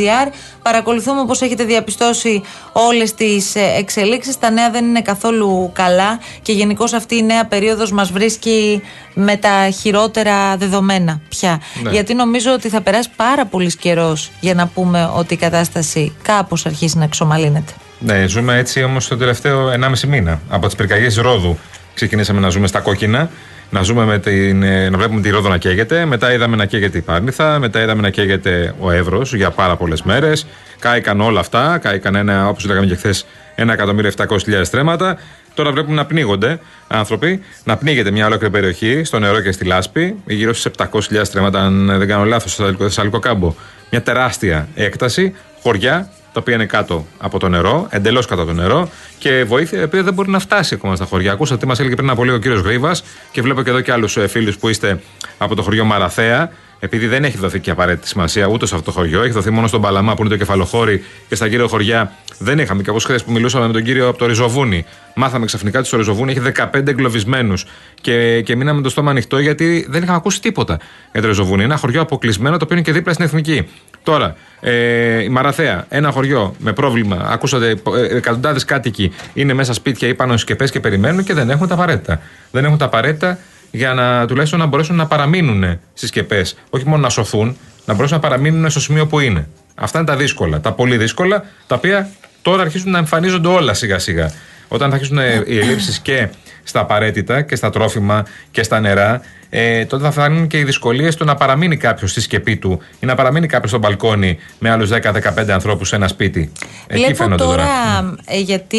Παρακολουθούμε 0.61 1.19
όπως 1.19 1.41
έχετε 1.41 1.63
διαπιστώσει 1.63 2.41
όλες 2.71 3.13
τις 3.13 3.55
ε, 3.55 3.73
εξελίξεις. 3.77 4.39
Τα 4.39 4.49
νέα 4.49 4.71
δεν 4.71 4.85
είναι 4.85 5.01
καθόλου 5.01 5.71
καλά 5.73 6.19
και 6.41 6.51
γενικώς 6.51 6.93
αυτή 6.93 7.15
η 7.15 7.23
νέα 7.23 7.45
περίοδος 7.45 7.91
μας 7.91 8.11
βρίσκει 8.11 8.81
με 9.13 9.35
τα 9.37 9.69
χειρότερα 9.69 10.57
δεδομένα 10.57 11.21
πια. 11.29 11.61
Ναι. 11.83 11.89
Γιατί 11.91 12.13
νομίζω 12.13 12.51
ότι 12.53 12.69
θα 12.69 12.81
περάσει 12.81 13.09
πάρα 13.15 13.45
πολύς 13.45 13.75
καιρός 13.75 14.31
για 14.39 14.53
να 14.53 14.67
πούμε 14.67 15.11
ότι 15.15 15.33
η 15.33 15.37
κατάσταση 15.37 16.15
κάπως 16.21 16.65
αρχίσει 16.65 16.97
να 16.97 17.03
εξομαλύνεται. 17.03 17.73
Ναι, 17.99 18.27
ζούμε 18.27 18.57
έτσι 18.57 18.83
όμως 18.83 19.07
το 19.07 19.17
τελευταίο 19.17 19.69
1,5 19.69 19.99
μήνα. 20.07 20.41
Από 20.49 20.65
τις 20.65 20.75
πυρκαγιές 20.75 21.15
Ρόδου 21.15 21.57
ξεκινήσαμε 21.93 22.39
να 22.39 22.49
ζούμε 22.49 22.67
στα 22.67 22.79
κόκκινα. 22.79 23.29
Να, 23.69 23.81
ζούμε 23.81 24.05
με 24.05 24.19
την, 24.19 24.63
ε, 24.63 24.89
να 24.89 24.97
βλέπουμε 24.97 25.21
τη 25.21 25.29
Ρόδο 25.29 25.49
να 25.49 25.57
καίγεται. 25.57 26.05
Μετά 26.05 26.33
είδαμε 26.33 26.55
να 26.55 26.65
καίγεται 26.65 26.97
η 26.97 27.01
Πάρνηθα. 27.01 27.59
Μετά 27.59 27.81
είδαμε 27.81 28.01
να 28.01 28.09
καίγεται 28.09 28.75
ο 28.79 28.91
Εύρος 28.91 29.33
για 29.33 29.51
πάρα 29.51 29.75
πολλές 29.75 30.01
μέρες. 30.01 30.45
Κάηκαν 30.79 31.21
όλα 31.21 31.39
αυτά. 31.39 31.77
Κάηκαν 31.77 32.15
ένα, 32.15 32.47
όπως 32.47 32.65
λέγαμε 32.65 32.85
και 32.85 32.95
χθες, 32.95 33.25
1.700.000 33.55 34.61
στρέμματα. 34.63 35.17
Τώρα 35.53 35.71
βλέπουμε 35.71 35.95
να 35.95 36.05
πνίγονται 36.05 36.59
άνθρωποι, 36.87 37.41
να 37.63 37.77
πνίγεται 37.77 38.11
μια 38.11 38.25
ολόκληρη 38.25 38.53
περιοχή 38.53 39.03
στο 39.03 39.19
νερό 39.19 39.41
και 39.41 39.51
στη 39.51 39.65
λάσπη, 39.65 40.15
γύρω 40.25 40.53
στι 40.53 40.71
700.000 40.77 41.21
στρέμματα, 41.21 41.59
αν 41.59 41.97
δεν 41.97 42.07
κάνω 42.07 42.23
λάθος, 42.23 42.51
στο 42.51 42.73
Θεσσαλικό 42.77 43.19
κάμπο. 43.19 43.53
Μια 43.89 44.01
τεράστια 44.01 44.67
έκταση, 44.75 45.35
χωριά, 45.61 46.09
τα 46.39 46.45
οποία 46.45 46.55
είναι 46.55 46.65
κάτω 46.65 47.05
από 47.17 47.39
το 47.39 47.49
νερό, 47.49 47.87
εντελώς 47.89 48.25
κάτω 48.25 48.41
από 48.41 48.51
το 48.51 48.61
νερό 48.61 48.89
και 49.17 49.43
βοήθεια 49.43 49.79
η 49.79 49.83
οποία 49.83 50.03
δεν 50.03 50.13
μπορεί 50.13 50.29
να 50.29 50.39
φτάσει 50.39 50.73
ακόμα 50.73 50.95
στα 50.95 51.05
χωριά. 51.05 51.31
Ακούσατε 51.31 51.59
τι 51.59 51.67
μας 51.67 51.79
έλεγε 51.79 51.95
πριν 51.95 52.09
από 52.09 52.23
λίγο 52.23 52.35
ο 52.35 52.39
κύριος 52.39 52.61
Γρήβα 52.61 52.95
και 53.31 53.41
βλέπω 53.41 53.61
και 53.61 53.69
εδώ 53.69 53.81
και 53.81 53.91
άλλους 53.91 54.17
φίλους 54.27 54.57
που 54.57 54.69
είστε 54.69 54.99
από 55.37 55.55
το 55.55 55.61
χωριό 55.61 55.85
Μαραθέα 55.85 56.51
επειδή 56.79 57.07
δεν 57.07 57.23
έχει 57.23 57.37
δοθεί 57.37 57.59
και 57.59 57.71
απαραίτητη 57.71 58.07
σημασία 58.07 58.47
ούτε 58.47 58.65
σε 58.65 58.75
αυτό 58.75 58.91
το 58.91 58.97
χωριό, 58.97 59.21
έχει 59.21 59.31
δοθεί 59.31 59.49
μόνο 59.49 59.67
στον 59.67 59.81
Παλαμά 59.81 60.13
που 60.13 60.21
είναι 60.21 60.29
το 60.29 60.37
κεφαλοχώρι 60.37 61.03
και 61.27 61.35
στα 61.35 61.45
γύρω 61.45 61.67
χωριά 61.67 62.11
δεν 62.37 62.59
είχαμε. 62.59 62.81
Και 62.81 62.89
όπω 62.89 62.99
χθες 62.99 63.23
που 63.23 63.31
μιλούσαμε 63.31 63.67
με 63.67 63.73
τον 63.73 63.83
κύριο 63.83 64.07
από 64.07 64.17
το 64.17 64.25
Ριζοβούνι, 64.25 64.85
μάθαμε 65.15 65.45
ξαφνικά 65.45 65.79
ότι 65.79 65.87
στο 65.87 65.97
Ριζοβούνι 65.97 66.31
έχει 66.31 66.51
15 66.73 66.87
εγκλωβισμένους. 66.87 67.65
Και, 68.01 68.41
και 68.41 68.55
μείναμε 68.55 68.81
το 68.81 68.89
στόμα 68.89 69.11
ανοιχτό 69.11 69.39
γιατί 69.39 69.85
δεν 69.89 70.01
είχαμε 70.03 70.17
ακούσει 70.17 70.41
τίποτα 70.41 70.79
για 71.11 71.21
το 71.21 71.27
Ριζοβούνι. 71.27 71.63
Ένα 71.63 71.77
χωριό 71.77 72.01
αποκλεισμένο 72.01 72.57
το 72.57 72.63
οποίο 72.63 72.77
είναι 72.77 72.85
και 72.85 72.91
δίπλα 72.91 73.13
στην 73.13 73.25
εθνική. 73.25 73.67
Τώρα, 74.03 74.35
ε, 74.59 75.23
η 75.23 75.29
Μαραθέα, 75.29 75.85
ένα 75.89 76.11
χωριό 76.11 76.55
με 76.59 76.73
πρόβλημα. 76.73 77.27
Ακούσατε, 77.29 77.69
ε, 77.95 78.15
εκατοντάδες 78.15 78.65
κάτοικοι 78.65 79.11
είναι 79.33 79.53
μέσα 79.53 79.73
σπίτια 79.73 80.07
ή 80.07 80.13
πάνω 80.13 80.37
σκεπές 80.37 80.71
και 80.71 80.79
περιμένουν 80.79 81.23
και 81.23 81.33
δεν 81.33 81.49
έχουν 81.49 81.67
τα 81.67 81.73
απαραίτητα. 81.73 82.21
Δεν 82.51 82.65
έχουν 82.65 82.77
τα 82.77 82.85
απαραίτητα 82.85 83.37
για 83.71 83.93
να 83.93 84.25
τουλάχιστον 84.25 84.59
να 84.59 84.65
μπορέσουν 84.65 84.95
να 84.95 85.07
παραμείνουν 85.07 85.79
στις 85.93 86.09
σκεπέ. 86.09 86.45
Όχι 86.69 86.87
μόνο 86.87 87.01
να 87.01 87.09
σωθούν, 87.09 87.57
να 87.85 87.93
μπορέσουν 87.93 88.15
να 88.15 88.21
παραμείνουν 88.21 88.69
στο 88.69 88.79
σημείο 88.79 89.07
που 89.07 89.19
είναι. 89.19 89.47
Αυτά 89.75 89.97
είναι 89.97 90.07
τα 90.07 90.15
δύσκολα, 90.15 90.59
τα 90.59 90.71
πολύ 90.71 90.97
δύσκολα, 90.97 91.43
τα 91.67 91.75
οποία 91.75 92.09
τώρα 92.41 92.61
αρχίζουν 92.61 92.91
να 92.91 92.97
εμφανίζονται 92.97 93.47
όλα 93.47 93.73
σιγά 93.73 93.99
σιγά. 93.99 94.31
Όταν 94.69 94.89
θα 94.89 94.95
αρχίσουν 94.95 95.17
ε, 95.17 95.43
οι 95.45 95.59
ελλείψεις 95.59 95.99
και 95.99 96.27
στα 96.63 96.79
απαραίτητα 96.79 97.41
και 97.41 97.55
στα 97.55 97.69
τρόφιμα 97.69 98.25
και 98.51 98.63
στα 98.63 98.79
νερά, 98.79 99.21
ε, 99.49 99.85
τότε 99.85 100.03
θα 100.03 100.11
φτάνουν 100.11 100.47
και 100.47 100.57
οι 100.57 100.63
δυσκολίες 100.63 101.15
του 101.15 101.25
να 101.25 101.35
παραμείνει 101.35 101.77
κάποιος 101.77 102.11
στη 102.11 102.21
σκεπή 102.21 102.57
του 102.57 102.79
ή 102.99 103.05
να 103.05 103.15
παραμείνει 103.15 103.47
κάποιος 103.47 103.69
στο 103.69 103.79
μπαλκόνι 103.79 104.37
με 104.59 104.69
άλλους 104.69 104.89
10-15 104.89 105.49
ανθρώπους 105.49 105.87
σε 105.87 105.95
ένα 105.95 106.07
σπίτι. 106.07 106.51
Εκεί 106.87 107.01
Βλέπω 107.01 107.15
φαίνονται 107.15 107.43
τώρα, 107.43 107.63
τώρα. 107.63 108.15
ε, 108.25 108.39
γιατί 108.39 108.77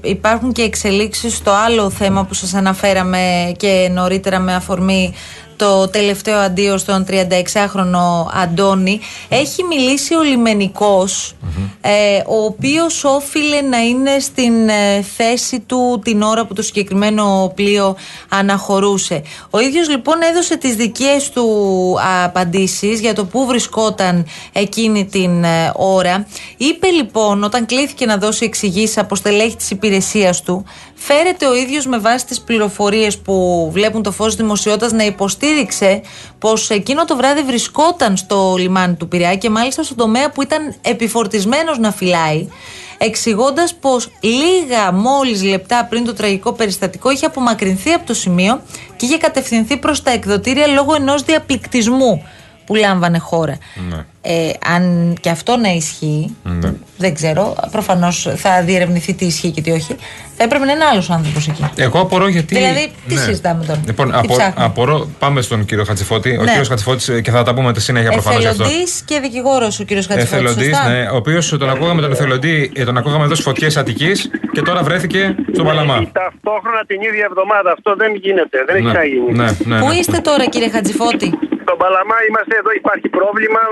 υπάρχουν 0.00 0.52
και 0.52 0.62
εξελίξεις 0.62 1.36
στο 1.36 1.50
άλλο 1.66 1.90
θέμα 1.90 2.24
που 2.24 2.34
σας 2.34 2.54
αναφέραμε 2.54 3.52
και 3.56 3.88
νωρίτερα 3.92 4.38
με 4.38 4.54
αφορμή 4.54 5.14
το 5.58 5.88
τελευταίο 5.88 6.38
αντίο 6.38 6.78
στον 6.78 7.06
36χρονο 7.08 8.26
Αντώνη 8.42 9.00
έχει 9.28 9.64
μιλήσει 9.64 10.14
ο 10.14 10.22
λιμενικος 10.22 11.34
ε, 11.80 12.22
ο 12.26 12.44
οποίος 12.44 13.04
όφιλε 13.04 13.60
να 13.60 13.78
είναι 13.78 14.18
στην 14.18 14.68
ε, 14.68 15.02
θέση 15.16 15.60
του 15.60 16.00
την 16.04 16.22
ώρα 16.22 16.46
που 16.46 16.54
το 16.54 16.62
συγκεκριμένο 16.62 17.52
πλοίο 17.54 17.96
αναχωρούσε. 18.28 19.22
Ο 19.50 19.58
ίδιος 19.58 19.88
λοιπόν 19.88 20.22
έδωσε 20.30 20.56
τις 20.56 20.74
δικές 20.74 21.30
του 21.30 21.46
απαντήσεις 22.24 23.00
για 23.00 23.14
το 23.14 23.24
πού 23.24 23.46
βρισκόταν 23.46 24.26
εκείνη 24.52 25.06
την 25.06 25.44
ε, 25.44 25.72
ώρα. 25.76 26.26
Είπε 26.56 26.86
λοιπόν 26.86 27.44
όταν 27.44 27.66
κλήθηκε 27.66 28.06
να 28.06 28.16
δώσει 28.16 28.44
εξηγήσεις 28.44 28.98
από 28.98 29.14
στελέχη 29.14 29.56
της 29.56 29.70
υπηρεσίας 29.70 30.42
του 30.42 30.64
φέρεται 30.98 31.46
ο 31.46 31.54
ίδιος 31.54 31.86
με 31.86 31.98
βάση 31.98 32.26
τις 32.26 32.40
πληροφορίες 32.40 33.18
που 33.18 33.68
βλέπουν 33.72 34.02
το 34.02 34.12
φως 34.12 34.34
δημοσιότητας 34.34 34.92
να 34.92 35.04
υποστήριξε 35.04 36.00
πως 36.38 36.70
εκείνο 36.70 37.04
το 37.04 37.16
βράδυ 37.16 37.42
βρισκόταν 37.42 38.16
στο 38.16 38.54
λιμάνι 38.58 38.94
του 38.94 39.08
Πειραιά 39.08 39.36
και 39.36 39.50
μάλιστα 39.50 39.82
στο 39.82 39.94
τομέα 39.94 40.30
που 40.30 40.42
ήταν 40.42 40.74
επιφορτισμένος 40.82 41.78
να 41.78 41.92
φυλάει 41.92 42.48
εξηγώντας 42.98 43.74
πως 43.74 44.08
λίγα 44.20 44.92
μόλις 44.92 45.42
λεπτά 45.42 45.86
πριν 45.90 46.04
το 46.04 46.14
τραγικό 46.14 46.52
περιστατικό 46.52 47.10
είχε 47.10 47.26
απομακρυνθεί 47.26 47.90
από 47.90 48.06
το 48.06 48.14
σημείο 48.14 48.62
και 48.96 49.06
είχε 49.06 49.16
κατευθυνθεί 49.16 49.76
προς 49.76 50.02
τα 50.02 50.10
εκδοτήρια 50.10 50.66
λόγω 50.66 50.94
ενός 50.94 51.22
διαπληκτισμού 51.22 52.22
που 52.68 52.74
λάμβανε 52.74 53.18
χώρα. 53.18 53.56
Ναι. 53.90 53.96
Ε, 54.22 54.50
αν 54.74 55.14
και 55.20 55.30
αυτό 55.30 55.56
να 55.56 55.68
ισχύει, 55.68 56.36
Ναι. 56.42 56.72
δεν 56.96 57.14
ξέρω, 57.14 57.54
προφανώς 57.70 58.28
θα 58.36 58.62
διερευνηθεί 58.62 59.14
τι 59.14 59.24
ισχύει 59.24 59.50
και 59.50 59.60
τι 59.60 59.70
όχι. 59.70 59.96
Θα 60.36 60.44
έπρεπε 60.44 60.64
να 60.64 60.72
είναι 60.72 60.84
άλλος 60.84 61.10
άνθρωπος 61.10 61.48
εκεί. 61.48 61.64
Εγώ 61.76 62.00
απορώ 62.00 62.28
γιατί. 62.28 62.54
Ναι. 62.54 62.60
Δηλαδή, 62.60 62.92
τι 63.08 63.16
συζητάμε 63.16 63.64
τώρα, 63.64 63.80
Λοιπόν, 63.86 64.10
τι 64.10 64.16
απο, 64.18 64.34
ψάχνουμε; 64.36 64.64
απορώ. 64.64 65.08
Πάμε 65.18 65.40
στον 65.40 65.64
κύριο 65.64 65.84
Χατζηφώτη. 65.84 66.36
Ο 66.38 66.42
Ναι. 66.42 66.48
κύριος 66.50 66.68
Χατζηφώτης, 66.68 67.20
και 67.22 67.30
θα 67.30 67.42
τα 67.42 67.54
πούμε 67.54 67.72
τη 67.72 67.80
συνέχεια 67.80 68.10
προφανώς 68.10 68.40
γι' 68.40 68.46
αυτό. 68.46 68.62
Εθελοντής 68.64 69.02
και 69.04 69.18
δικηγόρος 69.20 69.80
ο 69.80 69.84
κύριος 69.84 70.06
Χατζηφώτης. 70.06 70.44
Εθελοντής, 70.50 70.78
ναι, 70.88 71.08
ο 71.12 71.16
οποίος 71.16 71.48
τον 71.48 71.70
ακούγαμε 71.70 72.00
τον 72.00 72.10
εθελοντή, 72.12 72.70
ε, 72.74 72.84
τον 72.84 72.96
ακούγαμε 72.96 73.24
εδώ 73.24 73.34
στι 73.34 73.42
φωτιέ 73.44 73.68
Αττικής 73.76 74.30
και 74.52 74.62
τώρα 74.62 74.82
βρέθηκε 74.82 75.34
στον 75.52 75.64
Παλαμά. 75.64 75.94
Ταυτόχρονα 76.12 76.84
την 76.86 77.00
ίδια 77.00 77.24
εβδομάδα. 77.30 77.70
Αυτό 77.72 77.94
δεν 77.96 78.14
γίνεται. 78.14 78.56
Δεν 78.66 78.74
έχει 78.76 78.84
Ναι, 78.84 78.90
ξαναγίνει. 78.90 79.32
ναι, 79.32 79.74
ναι, 79.74 79.78
Πού 79.80 79.88
ναι. 79.88 79.94
είστε 79.94 80.18
τώρα, 80.18 80.44
κύριε 80.46 80.70
Χατζηφώτη; 80.70 81.28
Στον 81.68 81.82
Παλαμά 81.84 82.18
είμαστε 82.28 82.54
εδώ, 82.60 82.70
υπάρχει 82.82 83.08
πρόβλημα. 83.18 83.62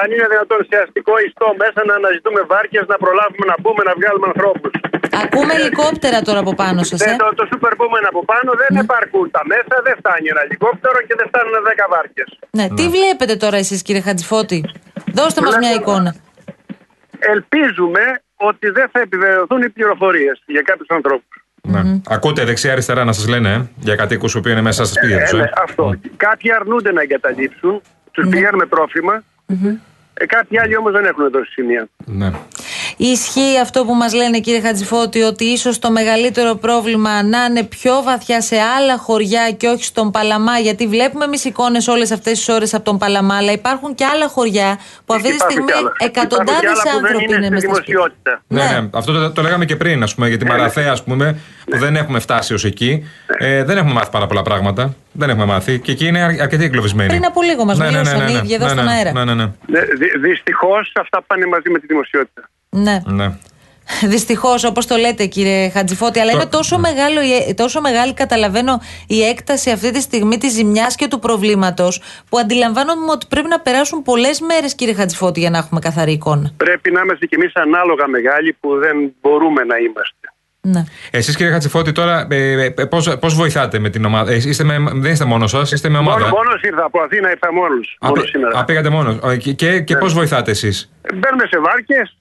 Αν 0.00 0.06
είναι 0.12 0.26
δυνατόν 0.32 0.60
σε 0.68 0.76
αστικό 0.84 1.14
ιστό 1.26 1.46
μέσα 1.62 1.80
να 1.88 1.94
αναζητούμε 2.00 2.40
βάρκες, 2.52 2.84
να 2.92 2.96
προλάβουμε 3.04 3.44
να 3.52 3.56
μπούμε, 3.60 3.82
να 3.88 3.94
βγάλουμε 3.98 4.26
ανθρώπους. 4.32 4.72
Ακούμε 5.24 5.52
ελικόπτερα 5.60 6.18
τώρα 6.28 6.40
από 6.44 6.52
πάνω 6.62 6.80
σας, 6.90 7.00
ε. 7.00 7.10
Το, 7.24 7.28
το 7.40 7.44
super 7.52 7.72
boomer 7.80 8.04
από 8.12 8.22
πάνω 8.32 8.50
δεν 8.62 8.72
υπάρχουν 8.82 9.24
τα 9.36 9.42
μέσα, 9.52 9.74
δεν 9.86 9.94
φτάνει 10.00 10.26
ένα 10.34 10.42
ελικόπτερο 10.46 10.98
και 11.06 11.14
δεν 11.18 11.26
φτάνουν 11.30 11.54
10 11.70 11.86
βάρκες. 11.94 12.28
Ναι, 12.58 12.66
τι 12.78 12.84
βλέπετε 12.96 13.34
τώρα 13.44 13.56
εσείς, 13.64 13.80
κύριε 13.86 14.02
Χατζηφώτη; 14.06 14.58
Δώστε 15.18 15.40
μας 15.44 15.54
μια 15.62 15.72
εικόνα. 15.78 16.10
Ελπίζουμε 17.34 18.02
ότι 18.50 18.66
δεν 18.78 18.86
θα 18.92 19.00
επιβεβαιωθούν 19.06 19.60
οι 19.66 19.70
πληροφορίες 19.76 20.36
για 20.54 20.62
κάποιους 20.62 20.88
ανθρώπους. 20.98 21.36
Ναι. 21.68 22.00
Ακούτε 22.08 22.44
δεξιά-αριστερά 22.44 23.04
να 23.04 23.12
σας 23.12 23.28
λένε 23.28 23.52
ε, 23.52 23.62
για 23.80 23.96
κατοίκους 23.96 24.32
που 24.40 24.48
είναι 24.48 24.60
μέσα 24.60 24.84
στα 24.84 24.94
σπίτια 25.00 25.18
τους. 25.20 25.32
Ε, 25.32 25.36
Ε. 25.36 25.40
ναι, 25.40 25.50
αυτό. 25.64 25.94
Κάποιοι 26.16 26.52
αρνούνται 26.52 26.92
να 26.92 27.00
εγκαταλείψουν, 27.02 27.80
τους 28.10 28.28
πηγαίνουμε 28.28 28.66
τρόφιμα. 28.66 29.22
Ε, 30.14 30.26
κάποιοι 30.26 30.58
άλλοι 30.58 30.76
όμως 30.76 30.92
δεν 30.92 31.04
έχουν 31.04 31.30
δώσει 31.30 31.50
σημεία. 31.50 31.88
Ναι. 32.04 32.30
Ισχύει 32.96 33.58
αυτό 33.62 33.84
που 33.84 33.94
μας 33.94 34.14
λένε 34.14 34.38
κύριε 34.40 34.60
Χατζηφώτη 34.60 35.22
ότι 35.22 35.44
ίσως 35.44 35.78
το 35.78 35.90
μεγαλύτερο 35.90 36.54
πρόβλημα 36.54 37.22
να 37.22 37.44
είναι 37.44 37.62
πιο 37.62 38.02
βαθιά 38.04 38.40
σε 38.40 38.56
άλλα 38.78 38.98
χωριά 38.98 39.50
και 39.50 39.66
όχι 39.68 39.84
στον 39.84 40.10
Παλαμά 40.10 40.58
γιατί 40.58 40.86
βλέπουμε 40.86 41.24
εμείς 41.24 41.44
εικόνες 41.44 41.88
όλες 41.88 42.10
αυτές 42.12 42.32
τις 42.38 42.48
ώρες 42.48 42.74
από 42.74 42.84
τον 42.84 42.98
Παλαμά 42.98 43.36
αλλά 43.36 43.52
υπάρχουν 43.52 43.94
και 43.94 44.04
άλλα 44.04 44.28
χωριά 44.28 44.78
που 45.04 45.14
αυτή 45.14 45.28
τη 45.28 45.34
Υπάρχουν 45.34 45.50
στιγμή 45.50 45.72
κι 45.72 45.78
άλλα. 45.78 45.92
εκατοντάδες 45.98 46.60
Υπάρχουν 46.62 46.82
κι 46.82 46.88
άλλα 46.88 46.92
που 46.92 47.00
δεν 47.06 47.06
άνθρωποι 47.16 47.24
είναι 47.24 47.46
είναι 47.46 47.50
μέσα 47.50 47.66
στη 47.66 47.74
στα 47.74 47.82
σπίτια. 47.82 47.94
δημοσιότητα. 47.94 48.42
Ναι, 48.46 48.62
Ναι. 48.64 48.80
ναι, 48.80 48.88
αυτό 48.92 49.12
το, 49.12 49.30
το 49.32 49.42
λέγαμε 49.42 49.64
και 49.64 49.76
πριν, 49.76 50.02
ας 50.02 50.14
πούμε, 50.14 50.28
για 50.28 50.38
τη 50.38 50.44
Μαραθέα, 50.44 50.90
ας 50.92 51.02
πούμε, 51.04 51.38
που 51.70 51.78
δεν 51.78 51.96
έχουμε 51.96 52.18
φτάσει 52.20 52.54
ως 52.54 52.64
εκεί. 52.64 53.04
Ε, 53.38 53.64
δεν 53.64 53.76
έχουμε 53.76 53.92
μάθει 53.92 54.10
πάρα 54.10 54.26
πολλά 54.26 54.42
πράγματα. 54.42 54.94
Δεν 55.12 55.28
έχουμε 55.30 55.44
μάθει. 55.44 55.78
Και 55.78 55.92
εκεί 55.92 56.06
είναι 56.06 56.22
αρ- 56.22 56.40
αρκετοί 56.40 56.64
εγκλωβισμένοι. 56.64 57.08
Πριν 57.08 57.24
από 57.24 57.42
λίγο 57.42 57.64
μας 57.64 57.78
μιλούσαν 57.78 58.28
οι 58.28 58.32
ίδιοι 58.32 58.54
εδώ 58.54 58.64
ναι, 58.64 58.70
στον 58.70 58.84
ναι, 58.84 58.90
αέρα. 58.92 59.12
Ναι, 59.12 59.24
ναι, 59.24 59.34
ναι. 59.34 59.44
Ναι, 59.66 59.80
δυ, 59.80 60.06
Δυστυχώς 60.28 60.92
αυτά 61.00 61.22
πάνε 61.26 61.46
μαζί 61.46 61.70
με 61.70 61.78
τη 61.78 61.86
δημοσιότητα. 61.86 62.48
Ναι. 62.76 63.02
ναι. 63.06 63.30
Δυστυχώς, 64.04 64.64
όπως 64.64 64.86
το 64.86 64.96
λέτε, 64.96 65.26
κύριε 65.26 65.68
Χατζηφώτη, 65.68 66.18
αλλά 66.20 66.30
Το- 66.30 66.36
είναι 66.36 66.46
τόσο, 66.46 66.78
μεγάλο, 66.78 67.20
η- 67.22 67.54
τόσο 67.54 67.80
μεγάλη, 67.80 68.14
καταλαβαίνω, 68.14 68.80
η 69.06 69.22
έκταση 69.22 69.70
αυτή 69.70 69.90
τη 69.90 70.00
στιγμή 70.00 70.38
της 70.38 70.52
ζημιάς 70.52 70.94
και 70.94 71.08
του 71.08 71.18
προβλήματος, 71.18 72.00
που 72.28 72.38
αντιλαμβάνομαι 72.38 73.10
ότι 73.10 73.26
πρέπει 73.28 73.48
να 73.48 73.60
περάσουν 73.60 74.02
πολλές 74.02 74.40
μέρες, 74.40 74.74
κύριε 74.74 74.94
Χατζηφώτη, 74.94 75.40
για 75.40 75.50
να 75.50 75.58
έχουμε 75.58 75.80
καθαρή 75.80 76.12
εικόνα. 76.12 76.52
Πρέπει 76.56 76.90
να 76.90 77.00
είμαστε 77.00 77.26
κι 77.26 77.34
εμείς 77.34 77.54
ανάλογα 77.54 78.06
μεγάλοι 78.08 78.52
που 78.60 78.68
δεν 78.78 78.96
μπορούμε 79.20 79.62
να 79.64 79.76
είμαστε. 79.76 80.21
Ναι. 80.68 80.84
Εσείς, 81.10 81.36
κύριε 81.36 81.52
Χατζηφώτη, 81.52 81.92
τώρα 81.92 82.26
ε, 82.30 82.64
ε, 82.64 82.70
πώς, 82.84 83.16
πώς 83.18 83.34
βοηθάτε 83.34 83.78
με 83.78 83.88
την 83.90 84.04
ομάδα; 84.04 84.32
Ε, 84.32 84.34
είστε 84.36 84.64
με, 84.64 84.76
δεν 84.92 85.12
είστε 85.12 85.24
μόνος 85.24 85.50
σας, 85.50 85.72
είστε 85.72 85.88
με 85.88 85.98
ομάδα; 85.98 86.18
Μόνος, 86.18 86.30
μόνος 86.30 86.62
ήρθα 86.62 86.84
από 86.84 87.00
Αθήνα, 87.00 87.30
ήρθα 87.30 87.52
μόνος. 87.52 87.96
Α, 88.00 88.08
Μόνος 88.08 88.22
πη- 88.24 88.30
σήμερα. 88.32 88.58
α, 88.58 88.64
πήγατε 88.64 88.88
μόνος. 88.88 89.18
Και, 89.38 89.52
και, 89.52 89.80
και 89.80 89.96
πώς 89.96 90.12
βοηθάτε 90.12 90.50
εσείς; 90.50 90.92
Μπαίνουμε 91.14 91.46
σε 91.50 91.58
βάρκες, 91.58 92.16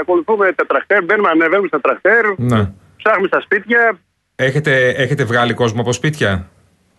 ακολουθούμε 0.00 0.52
τα 0.52 0.66
τραχτέρ, 0.66 1.04
μπαίνουμε, 1.04 1.28
ανεβαίνουμε 1.28 1.68
στα 1.68 1.80
τραχτέρ, 1.80 2.24
Ναι. 2.36 2.70
ψάχνουμε 2.96 3.26
στα 3.26 3.40
σπίτια. 3.40 3.98
Έχετε, 4.36 4.88
έχετε 4.88 5.24
βγάλει 5.24 5.54
κόσμο 5.54 5.80
από 5.80 5.92
σπίτια; 5.92 6.46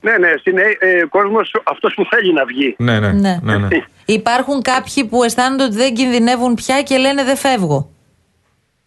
Ναι, 0.02 0.18
ναι, 0.18 0.32
είναι 0.44 0.62
ε, 0.80 1.04
κόσμος 1.10 1.56
αυτός 1.64 1.94
που 1.94 2.06
θέλει 2.10 2.34
να 2.34 2.46
βγει. 2.46 2.76
Ναι, 2.78 3.00
ναι. 3.00 3.12
Ναι. 3.12 3.40
ναι, 3.44 3.58
ναι. 3.58 3.68
Υπάρχουν 4.20 4.62
κάποιοι 4.62 5.06
που 5.06 5.24
αισθάνονται 5.24 5.64
ότι 5.64 5.76
δεν 5.76 5.94
κινδυνεύουν 5.94 6.54
πια 6.54 6.82
και 6.82 6.98
λένε 6.98 7.24
δεν 7.24 7.38
φεύγω. 7.38 7.88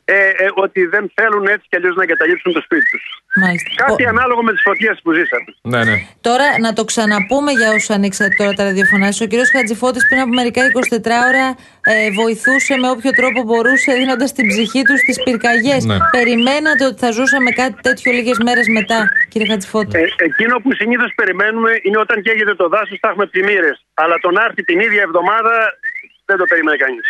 Ε, 0.08 0.14
ε, 0.14 0.48
ότι 0.64 0.80
δεν 0.94 1.04
θέλουν 1.16 1.44
έτσι 1.54 1.66
κι 1.70 1.76
αλλιώς 1.78 1.94
να 1.96 2.02
εγκαταλείψουν 2.02 2.52
το 2.52 2.60
σπίτι 2.66 2.86
τους. 2.92 3.04
Μάλιστα. 3.42 3.68
Κάτι 3.84 4.04
Ο- 4.04 4.08
ανάλογο 4.08 4.42
με 4.42 4.52
τις 4.52 4.62
φωτιές 4.68 4.96
που 5.02 5.10
ζήσαμε. 5.18 5.48
ναι, 5.72 5.80
ναι. 5.90 5.96
Τώρα 6.28 6.46
να 6.64 6.70
το 6.78 6.82
ξαναπούμε 6.90 7.50
για 7.60 7.68
όσους 7.76 7.90
ανοίξατε 7.96 8.34
τώρα 8.40 8.52
τα 8.58 8.62
ραδιοφωνά. 8.68 9.08
Ο 9.24 9.26
κύριος 9.30 9.50
Χατζηφώτης 9.54 10.02
πριν 10.08 10.20
από 10.24 10.32
μερικά 10.40 10.60
24 10.66 11.16
ώρα 11.30 11.46
ε, 11.92 12.10
βοηθούσε 12.20 12.72
με 12.82 12.88
όποιο 12.94 13.10
τρόπο 13.20 13.38
μπορούσε, 13.48 13.90
δίνοντας 14.00 14.30
την 14.36 14.46
ψυχή 14.52 14.82
του 14.88 14.96
στις 15.02 15.16
πυρκαγιές. 15.24 15.84
Ναι. 15.84 15.96
Περιμένατε 16.16 16.82
ότι 16.90 16.98
θα 17.04 17.10
ζούσαμε 17.18 17.50
κάτι 17.60 17.76
τέτοιο 17.86 18.08
λίγες 18.16 18.38
μέρες 18.46 18.66
μετά, 18.78 18.98
κύριε 19.30 19.48
Χατζηφώτη; 19.52 19.92
Ε, 20.00 20.04
εκείνο 20.30 20.54
που 20.62 20.70
συνήθως 20.80 21.10
περιμένουμε 21.20 21.70
είναι 21.86 21.98
όταν 21.98 22.16
καίγεται 22.24 22.54
το 22.54 22.66
δάσος, 22.68 22.98
θα 23.02 23.08
έχουμε 23.08 23.26
πλημμύρες. 23.26 23.76
Αλλά 24.02 24.16
το 24.24 24.30
να 24.36 24.42
έρθει 24.48 24.62
την 24.70 24.78
ίδια 24.86 25.02
εβδομάδα 25.08 25.52
δεν 26.28 26.36
το 26.40 26.44
περίμενε 26.50 26.76
κανείς. 26.84 27.06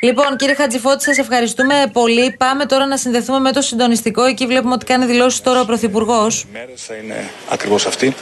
Λοιπόν, 0.00 0.36
κύριε 0.36 0.54
Χατζηφώτη, 0.54 1.02
σας 1.02 1.18
ευχαριστούμε 1.18 1.74
πολύ. 1.92 2.34
Πάμε 2.38 2.66
τώρα 2.66 2.86
να 2.86 2.96
συνδεθούμε 2.96 3.38
με 3.38 3.52
το 3.52 3.62
συντονιστικό. 3.62 4.24
Εκεί 4.24 4.46
βλέπουμε 4.46 4.72
ότι 4.74 4.84
κάνει 4.84 5.04
δηλώσεις 5.06 5.40
τώρα 5.40 5.60
ο 5.60 5.64
Πρωθυπουργός. 5.64 6.44
μέρες 6.52 6.82
θα 6.82 6.94
είναι 6.94 7.30
ακριβώς 7.50 7.86
αυτή 7.86 8.14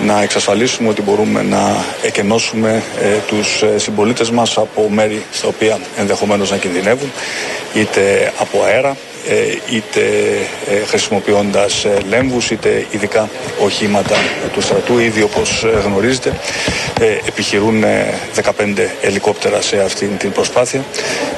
να 0.00 0.22
εξασφαλίσουμε 0.22 0.88
ότι 0.88 1.02
μπορούμε 1.02 1.42
να 1.42 1.84
εκενώσουμε 2.02 2.82
ε, 3.00 3.16
τους 3.26 3.62
ε, 3.62 3.78
συμπολίτες 3.78 4.30
μας 4.30 4.58
από 4.58 4.88
μέρη 4.88 5.24
στα 5.32 5.48
οποία 5.48 5.78
ενδεχομένως 5.96 6.50
να 6.50 6.56
κινδυνεύουν 6.56 7.12
είτε 7.74 8.32
από 8.38 8.62
αέρα 8.62 8.88
ε, 8.90 8.96
είτε 9.70 10.00
ε, 10.70 10.84
χρησιμοποιώντας 10.86 11.84
ε, 11.84 11.98
λέμβους 12.08 12.50
είτε 12.50 12.86
ειδικά 12.90 13.28
οχήματα 13.62 14.14
ε, 14.14 14.48
του 14.52 14.60
στρατού. 14.60 14.98
Ήδη 14.98 15.22
όπως 15.22 15.64
ε, 15.64 15.80
γνωρίζετε 15.84 16.32
ε, 17.00 17.06
επιχειρούν 17.26 17.82
ε, 17.82 18.14
15 18.42 18.50
ελικόπτερα 19.02 19.60
σε 19.60 19.80
αυτήν 19.80 20.16
την 20.16 20.32
προσπάθεια 20.32 20.84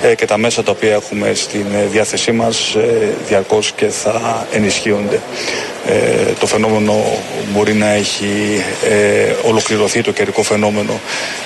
ε, 0.02 0.14
και 0.14 0.24
τα 0.24 0.38
μέσα 0.38 0.62
τα 0.62 0.70
οποία 0.70 0.92
έχουμε 0.92 1.34
στην 1.34 1.66
ε, 1.74 1.86
διάθεσή 1.86 2.32
μας 2.32 2.74
ε, 2.74 3.14
διαρκώς 3.28 3.72
και 3.72 3.86
θα 3.86 4.46
ενισχύονται. 4.52 5.20
Ε, 5.86 6.32
το 6.38 6.46
φαινόμενο 6.46 7.04
μπορεί 7.52 7.72
να 7.72 7.90
έχει 7.92 8.62
ε, 8.88 9.32
ολοκληρωθεί 9.48 10.02
το 10.02 10.12
καιρικό 10.12 10.42
φαινόμενο 10.42 11.00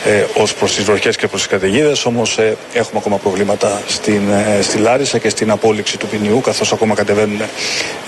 ε, 0.04 0.24
ως 0.34 0.54
προς 0.54 0.74
τις 0.74 0.84
βροχές 0.84 1.16
και 1.16 1.26
προς 1.26 1.40
τις 1.40 1.50
καταιγίδες 1.50 2.04
όμως 2.04 2.38
ε, 2.38 2.56
έχουμε 2.72 2.98
ακόμα 2.98 3.16
προβλήματα 3.16 3.82
στην, 3.86 4.30
ε, 4.30 4.62
στη 4.62 4.78
Λάρισα 4.78 5.18
και 5.18 5.28
στην 5.28 5.50
απόλυξη 5.50 5.98
του 5.98 6.06
ποινιού 6.06 6.40
καθώς 6.40 6.72
ακόμα 6.72 6.94
κατεβαίνουν 6.94 7.40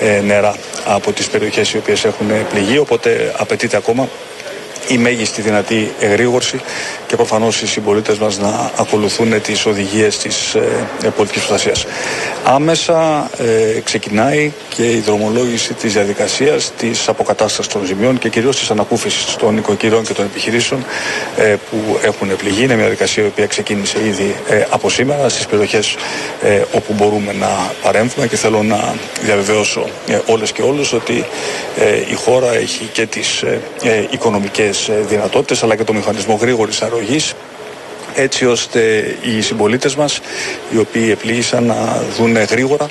ε, 0.00 0.20
νερά 0.20 0.56
από 0.86 1.12
τις 1.12 1.28
περιοχές 1.28 1.72
οι 1.72 1.76
οποίες 1.76 2.04
έχουν 2.04 2.26
πληγεί 2.52 2.78
οπότε 2.78 3.34
απαιτείται 3.36 3.76
ακόμα 3.76 4.08
η 4.88 4.98
μέγιστη 4.98 5.42
δυνατή 5.42 5.92
εγρήγορση 6.00 6.60
και 7.06 7.16
προφανώς 7.16 7.62
οι 7.62 7.66
συμπολίτες 7.66 8.18
μας 8.18 8.38
να 8.38 8.70
ακολουθούν 8.78 9.42
τις 9.42 9.66
οδηγίες 9.66 10.18
της 10.18 10.54
ε, 10.54 10.86
ε, 11.04 11.08
πολιτικής 11.08 11.46
προστασίας. 11.46 11.86
Άμεσα 12.44 13.30
ε, 13.38 13.80
ξεκινάει 13.80 14.52
και 14.68 14.90
η 14.90 15.00
δρομολόγηση 15.00 15.74
της 15.74 15.92
διαδικασίας 15.92 16.72
της 16.78 17.08
αποκατάστασης 17.08 17.72
των 17.72 17.84
ζημιών 17.84 18.18
και 18.18 18.28
κυρίως 18.28 18.58
της 18.58 18.70
ανακούφισης 18.70 19.36
των 19.36 19.56
οικοκυρών 19.56 20.04
και 20.04 20.12
των 20.12 20.24
επιχειρήσεων 20.24 20.84
ε, 21.36 21.42
που 21.70 21.98
έχουν 22.02 22.36
πληγεί. 22.36 22.62
Είναι 22.62 22.74
μια 22.74 22.82
διαδικασία 22.84 23.22
η 23.22 23.26
οποία 23.26 23.46
ξεκίνησε 23.46 23.98
ήδη 24.06 24.34
ε, 24.48 24.64
από 24.70 24.90
σήμερα 24.90 25.28
στις 25.28 25.46
περιοχές 25.46 25.96
ε, 26.42 26.62
όπου 26.72 26.92
μπορούμε 26.92 27.32
να 27.32 27.72
παρέμβουμε 27.82 28.26
και 28.26 28.36
θέλω 28.36 28.62
να 28.62 28.94
διαβεβαιώσω 29.22 29.88
ε, 30.08 30.18
όλες 30.26 30.52
και 30.52 30.62
όλους 30.62 30.92
ότι 30.92 31.24
ε, 31.76 31.96
η 32.10 32.14
χώρα 32.14 32.54
έχει 32.54 32.84
και 32.92 33.06
τις 33.06 33.42
ε, 33.42 33.60
ε, 33.82 34.04
οικονομικές 34.10 34.77
ε, 34.77 34.77
δυνατότητες 34.86 35.62
αλλά 35.62 35.76
και 35.76 35.84
το 35.84 35.92
μηχανισμό 35.92 36.38
γρήγορης 36.40 36.82
αρρωγής 36.82 37.34
έτσι 38.14 38.46
ώστε 38.46 39.14
οι 39.22 39.40
συμπολίτες 39.40 39.94
μας 39.94 40.20
οι 40.70 40.78
οποίοι 40.78 41.08
επλήγησαν 41.12 41.64
να 41.64 42.02
δουν 42.16 42.36
γρήγορα 42.36 42.86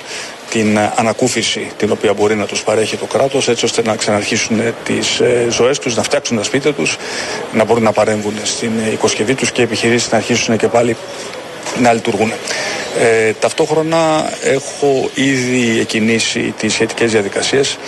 την 0.50 0.78
ανακούφιση 0.96 1.70
την 1.76 1.90
οποία 1.90 2.12
μπορεί 2.12 2.34
να 2.34 2.46
τους 2.46 2.62
παρέχει 2.62 2.96
το 2.96 3.06
κράτος 3.06 3.48
έτσι 3.48 3.64
ώστε 3.64 3.82
να 3.82 3.96
ξαναρχίσουν 3.96 4.60
τις 4.84 5.20
ε, 5.20 5.46
ζωές 5.50 5.78
τους, 5.78 5.96
να 5.96 6.02
φτιάξουν 6.02 6.36
τα 6.36 6.42
σπίτια 6.42 6.72
τους, 6.72 6.96
να 7.52 7.64
μπορούν 7.64 7.82
να 7.82 7.92
παρέμβουν 7.92 8.34
στην 8.42 8.70
ε, 8.86 8.92
οικοσκευή 8.92 9.34
τους 9.34 9.52
και 9.52 9.60
οι 9.60 9.64
επιχειρήσεις 9.64 10.10
να 10.10 10.16
αρχίσουν 10.16 10.56
και 10.56 10.68
πάλι 10.68 10.96
να 11.80 11.92
λειτουργούν. 11.92 12.32
Ε, 12.98 13.32
ταυτόχρονα 13.32 14.32
έχω 14.42 15.10
ήδη 15.14 15.78
εκκινήσει 15.80 16.54
τις 16.58 16.72
σχετικές 16.72 17.10
διαδικασίες 17.12 17.78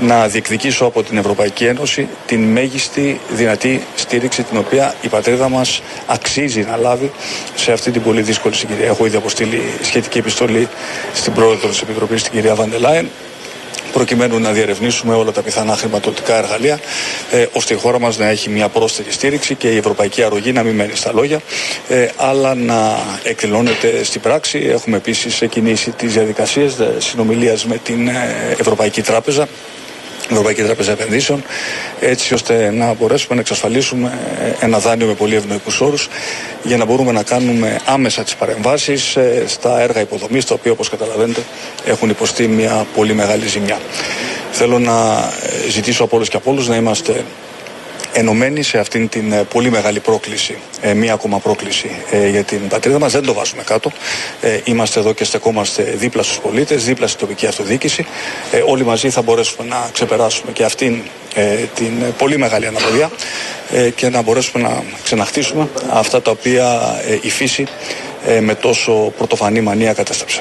να 0.00 0.28
διεκδικήσω 0.28 0.84
από 0.84 1.02
την 1.02 1.16
Ευρωπαϊκή 1.16 1.64
Ένωση 1.64 2.08
την 2.26 2.42
μέγιστη 2.42 3.20
δυνατή 3.28 3.86
στήριξη 3.94 4.42
την 4.42 4.58
οποία 4.58 4.94
η 5.00 5.08
πατρίδα 5.08 5.48
μας 5.48 5.82
αξίζει 6.06 6.60
να 6.60 6.76
λάβει 6.76 7.10
σε 7.54 7.72
αυτή 7.72 7.90
την 7.90 8.02
πολύ 8.02 8.22
δύσκολη 8.22 8.54
συγκυρία. 8.54 8.86
Έχω 8.86 9.06
ήδη 9.06 9.16
αποστείλει 9.16 9.62
σχετική 9.82 10.18
επιστολή 10.18 10.68
στην 11.14 11.32
πρόεδρο 11.32 11.68
της 11.68 11.80
Επιτροπής, 11.80 12.22
την 12.22 12.32
κυρία 12.32 12.54
Βαντελάιν, 12.54 13.06
προκειμένου 13.92 14.38
να 14.38 14.52
διερευνήσουμε 14.52 15.14
όλα 15.14 15.32
τα 15.32 15.42
πιθανά 15.42 15.76
χρηματοδοτικά 15.76 16.36
εργαλεία, 16.36 16.78
ε, 17.30 17.46
ώστε 17.52 17.74
η 17.74 17.76
χώρα 17.76 18.00
μας 18.00 18.18
να 18.18 18.26
έχει 18.26 18.50
μια 18.50 18.68
πρόσθετη 18.68 19.12
στήριξη 19.12 19.54
και 19.54 19.68
η 19.68 19.76
ευρωπαϊκή 19.76 20.22
αρρωγή 20.22 20.52
να 20.52 20.62
μην 20.62 20.74
μένει 20.74 20.94
στα 20.94 21.12
λόγια, 21.12 21.40
ε, 21.88 22.08
αλλά 22.16 22.54
να 22.54 22.98
εκδηλώνεται 23.22 24.04
στην 24.04 24.20
πράξη. 24.20 24.58
Έχουμε 24.58 24.96
επίσης 24.96 25.42
εκκινήσει 25.42 25.90
τις 25.90 26.12
διαδικασίες 26.12 26.78
ε, 26.78 26.94
συνομιλίας 26.98 27.64
με 27.66 27.76
την 27.84 28.08
ε, 28.08 28.56
Ευρωπαϊκή 28.58 29.02
Τράπεζα 29.02 29.48
Ευρωπαϊκή 30.30 30.62
Τράπεζα 30.62 30.92
Επενδύσεων, 30.92 31.44
έτσι 32.00 32.34
ώστε 32.34 32.70
να 32.70 32.94
μπορέσουμε 32.94 33.34
να 33.34 33.40
εξασφαλίσουμε 33.40 34.18
ένα 34.60 34.78
δάνειο 34.78 35.06
με 35.06 35.14
πολύ 35.14 35.34
ευνοϊκούς 35.34 35.80
όρους 35.80 36.08
για 36.62 36.76
να 36.76 36.84
μπορούμε 36.84 37.12
να 37.12 37.22
κάνουμε 37.22 37.80
άμεσα 37.84 38.22
τις 38.22 38.34
παρεμβάσεις 38.34 39.16
στα 39.46 39.80
έργα 39.80 40.00
υποδομής, 40.00 40.44
τα 40.44 40.54
οποία 40.54 40.72
όπως 40.72 40.88
καταλαβαίνετε 40.88 41.42
έχουν 41.84 42.10
υποστεί 42.10 42.46
μια 42.46 42.86
πολύ 42.94 43.14
μεγάλη 43.14 43.46
ζημιά. 43.46 43.78
Θέλω 44.50 44.78
να 44.78 45.30
ε, 45.66 45.70
ζητήσω 45.70 46.04
από 46.04 46.16
όλους 46.16 46.28
και 46.28 46.36
από 46.36 46.50
όλους 46.50 46.68
να 46.68 46.76
είμαστε 46.76 47.24
ενωμένοι 48.14 48.62
σε 48.62 48.78
αυτήν 48.78 49.08
την 49.08 49.32
ε, 49.32 49.44
πολύ 49.44 49.70
μεγάλη 49.70 50.00
πρόκληση, 50.00 50.58
ε, 50.80 50.94
μία 50.94 51.12
ακόμα 51.12 51.38
πρόκληση 51.38 51.90
ε, 52.10 52.28
για 52.28 52.42
την 52.42 52.68
πατρίδα 52.68 52.98
μας. 52.98 53.12
Δεν 53.12 53.26
το 53.26 53.32
βάζουμε 53.32 53.62
κάτω. 53.62 53.90
Ε, 54.40 54.60
είμαστε 54.64 55.00
εδώ 55.00 55.12
και 55.12 55.24
στεκόμαστε 55.24 55.82
δίπλα 55.82 56.22
στους 56.22 56.38
πολίτες, 56.38 56.84
δίπλα 56.84 57.06
στην 57.06 57.20
τοπική 57.20 57.46
αυτοδιοίκηση. 57.46 58.06
Ε, 58.50 58.62
όλοι 58.66 58.84
μαζί 58.84 59.10
θα 59.10 59.22
μπορέσουμε 59.22 59.68
να 59.68 59.88
ξεπεράσουμε 59.92 60.52
και 60.52 60.64
αυτήν 60.64 61.02
ε, 61.34 61.56
την 61.74 62.02
ε, 62.02 62.06
πολύ 62.18 62.38
μεγάλη 62.38 62.66
αναποδιά 62.66 63.10
ε, 63.70 63.90
και 63.90 64.08
να 64.08 64.22
μπορέσουμε 64.22 64.68
να 64.68 64.82
ξαναχτίσουμε 65.04 65.68
αυτά 65.90 66.22
τα 66.22 66.30
οποία 66.30 67.00
ε, 67.06 67.18
η 67.20 67.30
φύση 67.30 67.66
ε, 68.26 68.40
με 68.40 68.54
τόσο 68.54 69.12
πρωτοφανή 69.16 69.60
μανία 69.60 69.92
κατέστρεψε. 69.92 70.40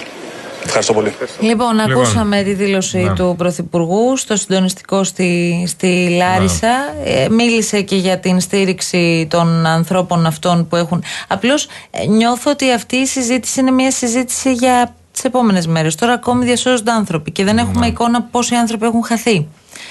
Ευχαριστώ 0.66 0.94
πολύ. 0.94 1.14
Λοιπόν, 1.40 1.76
Λοιπόν, 1.76 1.80
ακούσαμε 1.80 2.42
τη 2.44 2.54
δήλωση 2.54 2.98
ναι. 2.98 3.14
του 3.14 3.36
Πρωθυπουργού 3.38 4.18
στο 4.18 4.36
συντονιστικό 4.36 5.04
στη, 5.04 5.64
στη 5.68 6.10
Λάρισα. 6.18 6.94
Ε, 7.04 7.28
μίλησε 7.30 7.82
και 7.82 7.96
για 7.96 8.20
την 8.20 8.40
στήριξη 8.40 9.28
των 9.30 9.66
ανθρώπων 9.66 10.26
αυτών 10.26 10.68
που 10.68 10.76
έχουν. 10.76 11.04
Απλώς 11.28 11.68
νιώθω 12.08 12.52
ότι 12.52 12.72
αυτή 12.72 12.96
η 12.96 13.06
συζήτηση 13.06 13.60
είναι 13.60 13.72
μια 13.72 13.92
συζήτηση 13.92 14.54
για 14.54 14.96
τις 15.12 15.24
επόμενες 15.24 15.68
μέρες. 15.68 15.96
Τώρα 15.96 16.14
ακόμη 16.14 16.46
διασώζονται 16.46 16.92
άνθρωποι 16.92 17.32
και 17.32 17.44
δεν 17.44 17.58
έχουμε 17.58 17.88
εικόνα 17.88 18.22
πόσοι 18.22 18.56
άνθρωποι 18.56 18.86
έχουν 18.86 19.04
χαθεί. 19.04 19.48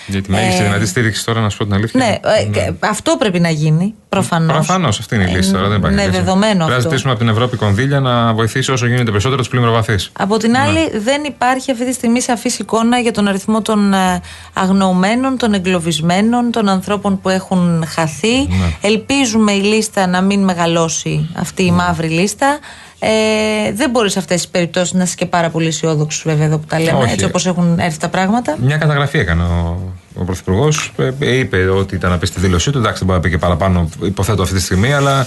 Για 0.07 0.23
τη 0.23 0.31
μέγιστη 0.31 0.63
δυνατή 0.63 0.87
στήριξη 0.87 1.25
τώρα, 1.25 1.41
να 1.41 1.49
σου 1.49 1.57
πω 1.59 1.65
την 1.65 1.75
αλήθεια. 1.75 2.01
Ναι, 2.07 2.19
ε, 2.41 2.45
και 2.45 2.73
αυτό 2.81 3.17
πρέπει 3.19 3.41
να 3.41 3.49
γίνει. 3.51 3.95
Προφανώς. 4.09 4.53
Προφανώς 4.53 4.99
αυτή 4.99 5.15
είναι 5.15 5.31
η 5.31 5.35
λύση 5.35 5.53
τώρα. 5.53 5.69
Δεν 5.69 5.77
υπάρχει 5.79 5.97
Ναι, 5.97 6.07
λύση. 6.07 6.17
δεδομένο 6.19 6.53
Πρέπει 6.53 6.71
να 6.71 6.77
αυτό. 6.77 6.89
ζητήσουμε 6.89 7.11
από 7.13 7.21
την 7.21 7.29
Ευρώπη 7.29 7.57
κονδύλια 7.57 8.01
να 8.01 8.33
βοηθήσει 8.33 8.71
όσο 8.73 8.87
γίνεται 8.87 9.11
περισσότερο 9.11 9.41
τους 9.41 9.49
πλημμυροβαθείς. 9.51 10.11
Από 10.19 10.37
την 10.37 10.57
άλλη, 10.57 10.79
Ναι. 10.93 10.99
δεν 10.99 11.25
υπάρχει 11.25 11.71
αυτή 11.71 11.87
τη 11.87 11.93
στιγμή 11.93 12.21
σαφής 12.21 12.59
εικόνα 12.59 12.99
για 12.99 13.13
τον 13.13 13.29
αριθμό 13.29 13.63
των 13.63 13.93
ε, 13.95 14.21
αγνοωμένων, 14.53 15.37
των 15.39 15.55
εγκλωβισμένων, 15.55 16.51
των 16.51 16.69
ανθρώπων 16.69 17.21
που 17.21 17.29
έχουν 17.29 17.85
χαθεί. 17.87 18.37
Ναι. 18.49 18.77
Ελπίζουμε 18.81 19.53
η 19.53 19.61
λίστα 19.61 20.07
να 20.07 20.21
μην 20.21 20.45
μεγαλώσει 20.45 21.29
αυτή 21.35 21.63
η 21.63 21.71
Ναι. 21.71 21.77
μαύρη 21.77 22.09
λίστα. 22.09 22.59
Ε, 23.05 23.73
δεν 23.73 23.91
μπορείς 23.91 24.13
σε 24.13 24.19
αυτές 24.19 24.37
τις 24.41 24.51
περιπτώσεις 24.51 24.93
να 24.93 25.03
είσαι 25.03 25.15
και 25.15 25.27
πάρα 25.27 25.51
πολύ 25.51 25.67
αισιόδοξος, 25.67 26.23
βέβαια, 26.27 26.47
εδώ 26.47 26.59
που 26.59 26.67
τα 26.67 26.81
λέμε, 26.81 26.99
Όχι. 26.99 27.13
έτσι 27.13 27.25
όπως 27.25 27.47
έχουν 27.47 27.79
έρθει 27.79 27.99
τα 27.99 28.09
πράγματα. 28.09 28.57
Μια 28.61 28.77
καταγραφή 28.77 29.19
έκανε 29.19 29.43
ο, 29.43 29.93
ο 30.15 30.25
Πρωθυπουργός. 30.25 30.93
είπε 31.19 31.69
ότι 31.69 31.95
ήταν 31.95 32.11
να 32.11 32.19
πει 32.19 32.27
στη 32.27 32.41
δήλωσή 32.41 32.71
του. 32.71 32.79
Εντάξει, 32.79 32.99
δεν 32.99 33.07
μπορεί 33.07 33.19
να 33.19 33.25
πει 33.25 33.31
και 33.31 33.39
παραπάνω, 33.39 33.89
υποθέτω 34.03 34.43
αυτή 34.43 34.55
τη 34.55 34.61
στιγμή, 34.61 34.93
αλλά 34.93 35.27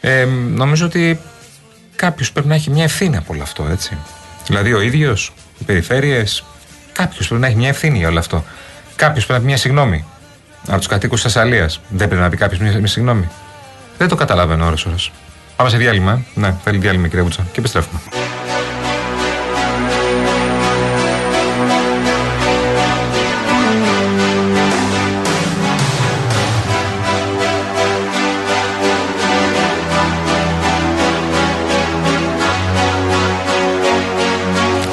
ε, 0.00 0.24
νομίζω 0.54 0.86
ότι 0.86 1.18
κάποιος 1.96 2.32
πρέπει 2.32 2.48
να 2.48 2.54
έχει 2.54 2.70
μια 2.70 2.84
ευθύνη 2.84 3.16
από 3.16 3.32
όλο 3.32 3.42
αυτό, 3.42 3.66
έτσι. 3.70 3.96
Δηλαδή 4.46 4.72
ο 4.72 4.80
ίδιος, 4.80 5.32
οι 5.58 5.64
περιφέρειες, 5.64 6.44
κάποιος 6.92 7.26
πρέπει 7.26 7.40
να 7.40 7.46
έχει 7.46 7.56
μια 7.56 7.68
ευθύνη 7.68 7.98
για 7.98 8.08
όλο 8.08 8.18
αυτό. 8.18 8.44
Κάποιος 8.96 9.26
πρέπει 9.26 9.40
να 9.40 9.46
πει 9.46 9.52
μια 9.52 9.56
συγγνώμη. 9.56 10.04
Από 10.68 10.78
τους 10.78 10.86
κατοίκους 10.86 11.22
της 11.22 11.32
Θεσσαλίας. 11.32 11.80
Δεν 11.88 12.08
πρέπει 12.08 12.22
να 12.22 12.28
πει 12.28 12.36
κάποιος 12.36 12.60
μια, 12.60 12.78
μια 12.78 12.86
συγγνώμη. 12.86 13.28
Δεν 13.98 14.08
το 14.08 14.14
καταλαβαίνω 14.14 14.66
ώρες 14.66 14.84
ώρες. 14.84 15.10
Πάμε 15.56 15.70
σε 15.70 15.76
διάλειμμα. 15.76 16.12
ε. 16.12 16.40
Ναι, 16.40 16.54
θέλει 16.64 16.78
διάλειμμα, 16.78 17.08
κυρία 17.08 17.22
Βούτσα. 17.22 17.46
Και 17.52 17.58
επιστρέφουμε. 17.60 18.00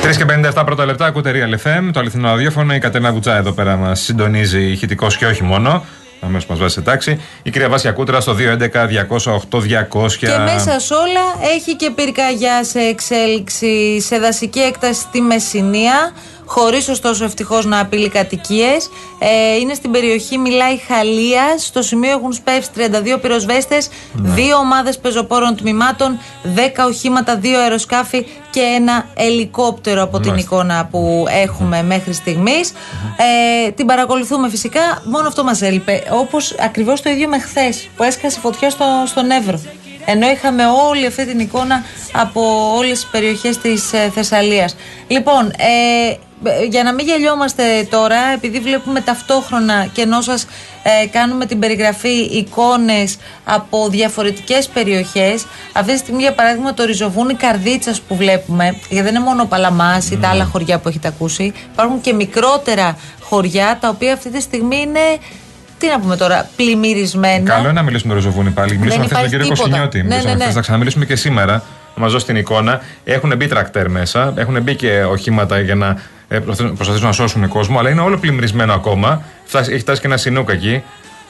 Τρεις 0.02 0.18
και 0.18 0.26
57 0.56 0.64
πρώτα 0.66 0.86
λεπτά, 0.86 1.06
ακούτε 1.06 1.32
Real 1.36 1.68
FM, 1.68 1.90
το 1.94 2.00
αληθινό 2.00 2.30
ραδιόφωνο. 2.30 2.74
Η 2.76 2.80
Κατερίνα 2.80 3.12
Βουτσά 3.12 3.36
εδώ 3.36 3.52
πέρα 3.52 3.76
μας 3.76 4.00
συντονίζει 4.00 4.62
ηχητικός 4.64 5.18
και 5.18 5.26
όχι 5.26 5.44
μόνο. 5.44 5.86
Αμέσως 6.26 6.50
μας 6.50 6.60
βάζει 6.60 6.74
σε 6.74 6.82
τάξη. 6.82 7.22
Η 7.44 7.50
κυρία 7.50 7.70
Βάσια 7.70 7.92
Κούτρα 7.92 8.22
στο 8.22 8.36
211-208-200. 8.36 10.16
Και 10.18 10.28
μέσα 10.38 10.80
σ' 10.80 10.92
όλα 10.92 11.52
έχει 11.56 11.76
και 11.76 11.92
πυρκαγιάς 11.92 12.68
σε 12.68 12.80
εξέλιξη 12.80 14.02
σε 14.02 14.20
δασική 14.20 14.60
έκταση 14.60 15.02
στη 15.02 15.22
Μεσσηνία, 15.22 16.12
χωρίς 16.46 16.90
ωστόσο 16.90 17.24
ευτυχώς 17.24 17.66
να 17.66 17.80
απειλεί 17.80 18.10
κατοικίες. 18.10 18.90
Ε, 19.20 19.56
είναι 19.56 19.74
στην 19.74 19.92
περιοχή 19.92 20.38
Μιλάη 20.38 20.78
Χαλία. 20.78 21.56
Στο 21.58 21.82
σημείο 21.82 22.12
έχουν 22.12 22.34
σπεύσει 22.34 22.70
32 22.76 23.18
πυροσβέστες, 23.22 23.90
δύο 24.14 24.58
ομάδες 24.58 24.98
πεζοπόρων 24.98 25.56
τμήματων, 25.56 26.20
10 26.44 26.86
οχήματα, 26.88 27.36
δύο 27.36 27.60
αεροσκάφη 27.60 28.26
και 28.50 28.62
ένα 28.62 29.06
ελικόπτερο 29.16 30.02
από 30.02 30.20
την 30.20 30.30
Μάλιστα. 30.30 30.56
εικόνα 30.56 30.88
που 30.92 31.26
έχουμε 31.44 31.84
μέχρι 31.84 32.14
στιγμής. 32.14 32.74
Ε, 33.66 33.72
την 33.72 33.86
παρακολουθούμε 33.86 34.50
φυσικά. 34.50 35.02
Μόνο 35.04 35.28
αυτό 35.28 35.44
μας 35.44 35.62
έλειπε. 35.62 36.04
Όπως 36.12 36.56
ακριβώς 36.60 37.02
το 37.02 37.10
ίδιο 37.10 37.28
με 37.28 37.40
χθες 37.40 37.90
που 37.96 38.04
έσκασε 38.04 38.40
φωτιά 38.40 38.70
στο, 38.70 38.86
στον 39.06 39.32
Εύρο. 39.32 39.62
Ενώ 40.06 40.30
είχαμε 40.30 40.64
όλη 40.90 41.06
αυτή 41.06 41.26
την 41.26 41.40
εικόνα 41.40 41.84
από 42.14 42.74
όλες 42.78 42.92
τις 42.92 43.08
περιοχές 43.12 43.58
της 43.58 43.94
ε, 43.94 44.12
Θεσσαλίας. 44.14 44.76
Λοιπόν, 45.08 45.46
ε, 45.48 46.16
για 46.70 46.84
να 46.84 46.94
μην 46.94 47.06
γελιόμαστε 47.06 47.64
τώρα, 47.90 48.18
επειδή 48.34 48.60
βλέπουμε 48.60 49.02
ταυτόχρονα 49.02 49.86
και 49.94 50.02
ενώ 50.02 50.22
σας 50.22 50.48
ε, 50.84 51.08
κάνουμε 51.08 51.46
την 51.46 51.60
περιγραφή 51.60 52.20
εικόνες 52.22 53.18
από 53.44 53.90
διαφορετικές 53.90 54.68
περιοχές, 54.68 55.46
αυτή 55.74 55.92
τη 55.92 55.98
στιγμή 55.98 56.22
για 56.22 56.34
παράδειγμα 56.34 56.74
το 56.74 56.84
ριζοβούνι 56.84 57.34
Καρδίτσας 57.34 58.02
που 58.02 58.16
βλέπουμε, 58.16 58.76
γιατί 58.90 59.06
δεν 59.06 59.16
είναι 59.16 59.24
μόνο 59.24 59.42
ο 59.42 59.46
Παλαμάς 59.46 60.12
ή 60.12 60.18
τα 60.18 60.28
άλλα 60.30 60.46
χωριά 60.46 60.80
που 60.80 60.88
έχετε 60.90 61.08
ακούσει, 61.08 61.54
υπάρχουν 61.72 62.02
και 62.02 62.14
μικρότερα 62.14 62.98
χωριά 63.22 63.78
τα 63.82 63.90
οποία 63.90 64.14
αυτή 64.14 64.30
τη 64.30 64.42
στιγμή 64.42 64.78
είναι 64.78 65.00
τι 65.78 65.90
να 65.90 66.00
πούμε 66.00 66.16
τώρα, 66.18 66.50
πλημμυρισμένα. 66.56 67.50
Καλό 67.50 67.64
είναι 67.64 67.72
να 67.72 67.82
μιλήσουμε 67.82 68.14
με 68.14 68.20
το 68.20 68.26
Ριζοβούνι 68.26 68.50
πάλι. 68.50 68.78
Μιλήσαμε 68.78 69.04
χθες 69.06 69.18
με 69.18 69.22
τον 69.22 69.30
κύριο 69.30 69.46
υπάρχει 69.46 69.62
Κοσινιώτη. 69.62 69.90
τίποτα. 69.90 70.08
Ναι, 70.08 70.16
Μιλήσαμε 70.16 70.30
ναι, 70.30 70.38
ναι. 70.38 70.44
χθες, 70.44 70.56
Θα 70.56 70.62
ξαναμιλήσουμε 70.62 71.06
και 71.06 71.16
σήμερα. 71.16 71.54
Να 71.96 72.04
μας 72.04 72.12
δώσει 72.12 72.26
την 72.26 72.36
εικόνα. 72.36 72.82
Έχουν 73.04 73.34
μπει 73.38 73.48
τρακτέρ 73.48 73.90
μέσα. 73.90 74.34
Έχουν 74.36 74.62
μπει 74.62 74.76
και 74.76 75.04
οχήματα 75.04 75.60
για 75.60 75.76
να 75.76 75.88
ε, 75.88 75.98
προσπαθήσουν 76.28 76.76
προσπαθήσουν 76.76 77.08
να 77.08 77.14
σώσουν 77.14 77.48
κόσμο. 77.48 77.80
Αλλά 77.80 77.90
είναι 77.90 78.02
όλο 78.02 78.18
πλημμυρισμένο 78.18 78.74
ακόμα. 78.74 79.22
Φτάσει- 79.46 79.72
Έχει 79.72 79.80
φτάσει 79.82 80.02
και 80.02 80.08
ένα 80.08 80.18
συνούκ 80.18 80.50
εκεί. 80.50 80.84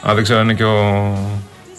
Α, 0.10 0.14
δεν 0.14 0.24
ξέρω 0.24 0.40
αν 0.40 0.46
είναι 0.46 0.54
και 0.54 0.64
ο, 0.64 1.14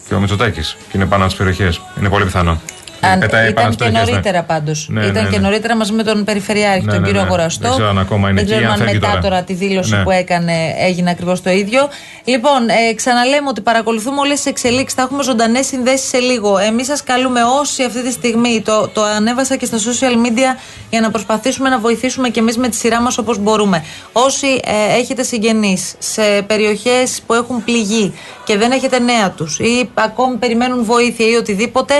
και 0.07 0.13
ο 0.15 0.19
Μητσοτάκης. 0.19 0.77
Και 0.79 0.97
είναι 0.97 1.05
πάνω 1.05 1.21
από 1.23 1.31
τις 1.31 1.37
περιοχές. 1.37 1.81
Είναι 1.99 2.09
πολύ 2.09 2.25
πιθανό. 2.25 2.61
Αν, 2.99 3.19
Πετάει 3.19 3.53
πάνω 3.53 3.67
ήταν 3.67 3.73
στις 3.73 3.75
και 3.75 3.83
περιοχές, 3.83 4.07
ναι. 4.07 4.11
νωρίτερα 4.11 4.43
πάντως. 4.43 4.87
Ναι, 4.89 5.05
ήταν 5.05 5.23
ναι, 5.23 5.29
και 5.29 5.35
ναι. 5.37 5.47
νωρίτερα 5.47 5.75
μαζί 5.75 5.91
με 5.91 6.03
τον 6.03 6.23
Περιφερειάρχη, 6.23 6.85
Ναι, 6.85 6.91
τον 6.91 7.01
ναι, 7.01 7.07
κύριο 7.07 7.21
ναι. 7.21 7.27
Αγοραστό. 7.27 7.61
Δεν 7.61 7.71
ξέρω 7.71 7.89
αν 7.89 7.99
ακόμα 7.99 8.29
είναι 8.29 8.41
Δεν 8.41 8.51
εκεί, 8.51 8.51
ξέρουμε 8.51 8.73
αν 8.73 8.79
αν 8.81 8.87
φεύγει 8.87 8.99
μετά 8.99 9.07
τώρα. 9.07 9.21
τώρα 9.21 9.43
τη 9.43 9.53
δήλωση 9.53 9.95
Ναι. 9.95 10.03
που 10.03 10.11
έκανε 10.11 10.53
έγινε 10.79 11.09
ακριβώς 11.09 11.41
το 11.41 11.49
ίδιο. 11.49 11.89
Λοιπόν, 12.23 12.69
ε, 12.69 12.93
ξαναλέμε 12.93 13.47
ότι 13.49 13.61
παρακολουθούμε 13.61 14.19
όλες 14.19 14.35
τις 14.35 14.45
εξελίξεις. 14.45 14.93
Θα 14.93 15.01
έχουμε 15.01 15.23
ζωντανές 15.23 15.65
συνδέσεις 15.65 16.07
σε 16.09 16.17
λίγο. 16.17 16.57
Εμείς 16.57 16.85
σας 16.85 17.03
καλούμε 17.03 17.39
όσοι 17.61 17.83
αυτή 17.83 18.03
τη 18.03 18.11
στιγμή 18.11 18.61
το, 18.65 18.87
το 18.87 19.03
ανέβασα 19.03 19.55
και 19.55 19.65
στα 19.65 19.77
social 19.77 20.13
media 20.25 20.59
για 20.89 21.01
να 21.01 21.11
προσπαθήσουμε 21.11 21.69
να 21.69 21.79
βοηθήσουμε 21.79 22.29
και 22.29 22.39
εμείς 22.39 22.57
με 22.57 22.67
τη 22.67 22.75
σειρά 22.75 23.01
μας 23.01 23.17
όπως 23.17 23.37
μπορούμε. 23.37 23.83
Όσοι 24.11 24.47
ε, 24.47 24.97
έχετε 24.99 25.23
συγγενείς 25.23 25.95
σε 25.99 26.21
περιοχές 26.47 27.21
που 27.25 27.33
έχουν 27.33 27.63
πληγεί 27.63 28.13
και 28.43 28.57
δεν 28.57 28.71
έχετε 28.71 28.99
νέα 28.99 29.29
τους 29.31 29.59
ή 29.59 29.89
ακόμη 29.93 30.35
περιμένουν 30.37 30.83
βοήθεια 30.83 31.27
ή 31.27 31.33
οτιδήποτε, 31.35 31.93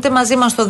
επικοινωνείτε 0.00 0.10
μαζί 0.10 0.36
μας 0.36 0.52
στο 0.52 0.66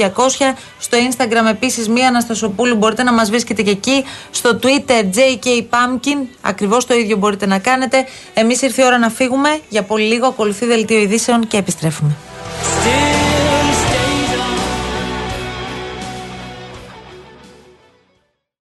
211-200-8200. 0.00 0.54
Στο 0.78 0.98
Instagram 1.10 1.50
επίσης 1.50 1.88
μία 1.88 2.08
Αναστασοπούλου 2.08 2.76
μπορείτε 2.76 3.02
να 3.02 3.12
μας 3.12 3.30
βρίσκετε 3.30 3.62
και 3.62 3.70
εκεί. 3.70 4.04
Στο 4.30 4.58
Twitter 4.62 5.02
JK 5.16 5.46
Pumpkin, 5.46 6.26
ακριβώς 6.40 6.86
το 6.86 6.94
ίδιο 6.94 7.16
μπορείτε 7.16 7.46
να 7.46 7.58
κάνετε. 7.58 8.06
Εμείς 8.34 8.62
ήρθε 8.62 8.82
η 8.82 8.84
ώρα 8.84 8.98
να 8.98 9.08
φύγουμε. 9.08 9.60
Για 9.68 9.82
πολύ 9.82 10.04
λίγο 10.04 10.26
ακολουθεί 10.26 10.66
δελτίο 10.66 10.98
ειδήσεων 10.98 11.46
και 11.46 11.56
επιστρέφουμε. 11.56 12.10
Still 12.62 13.85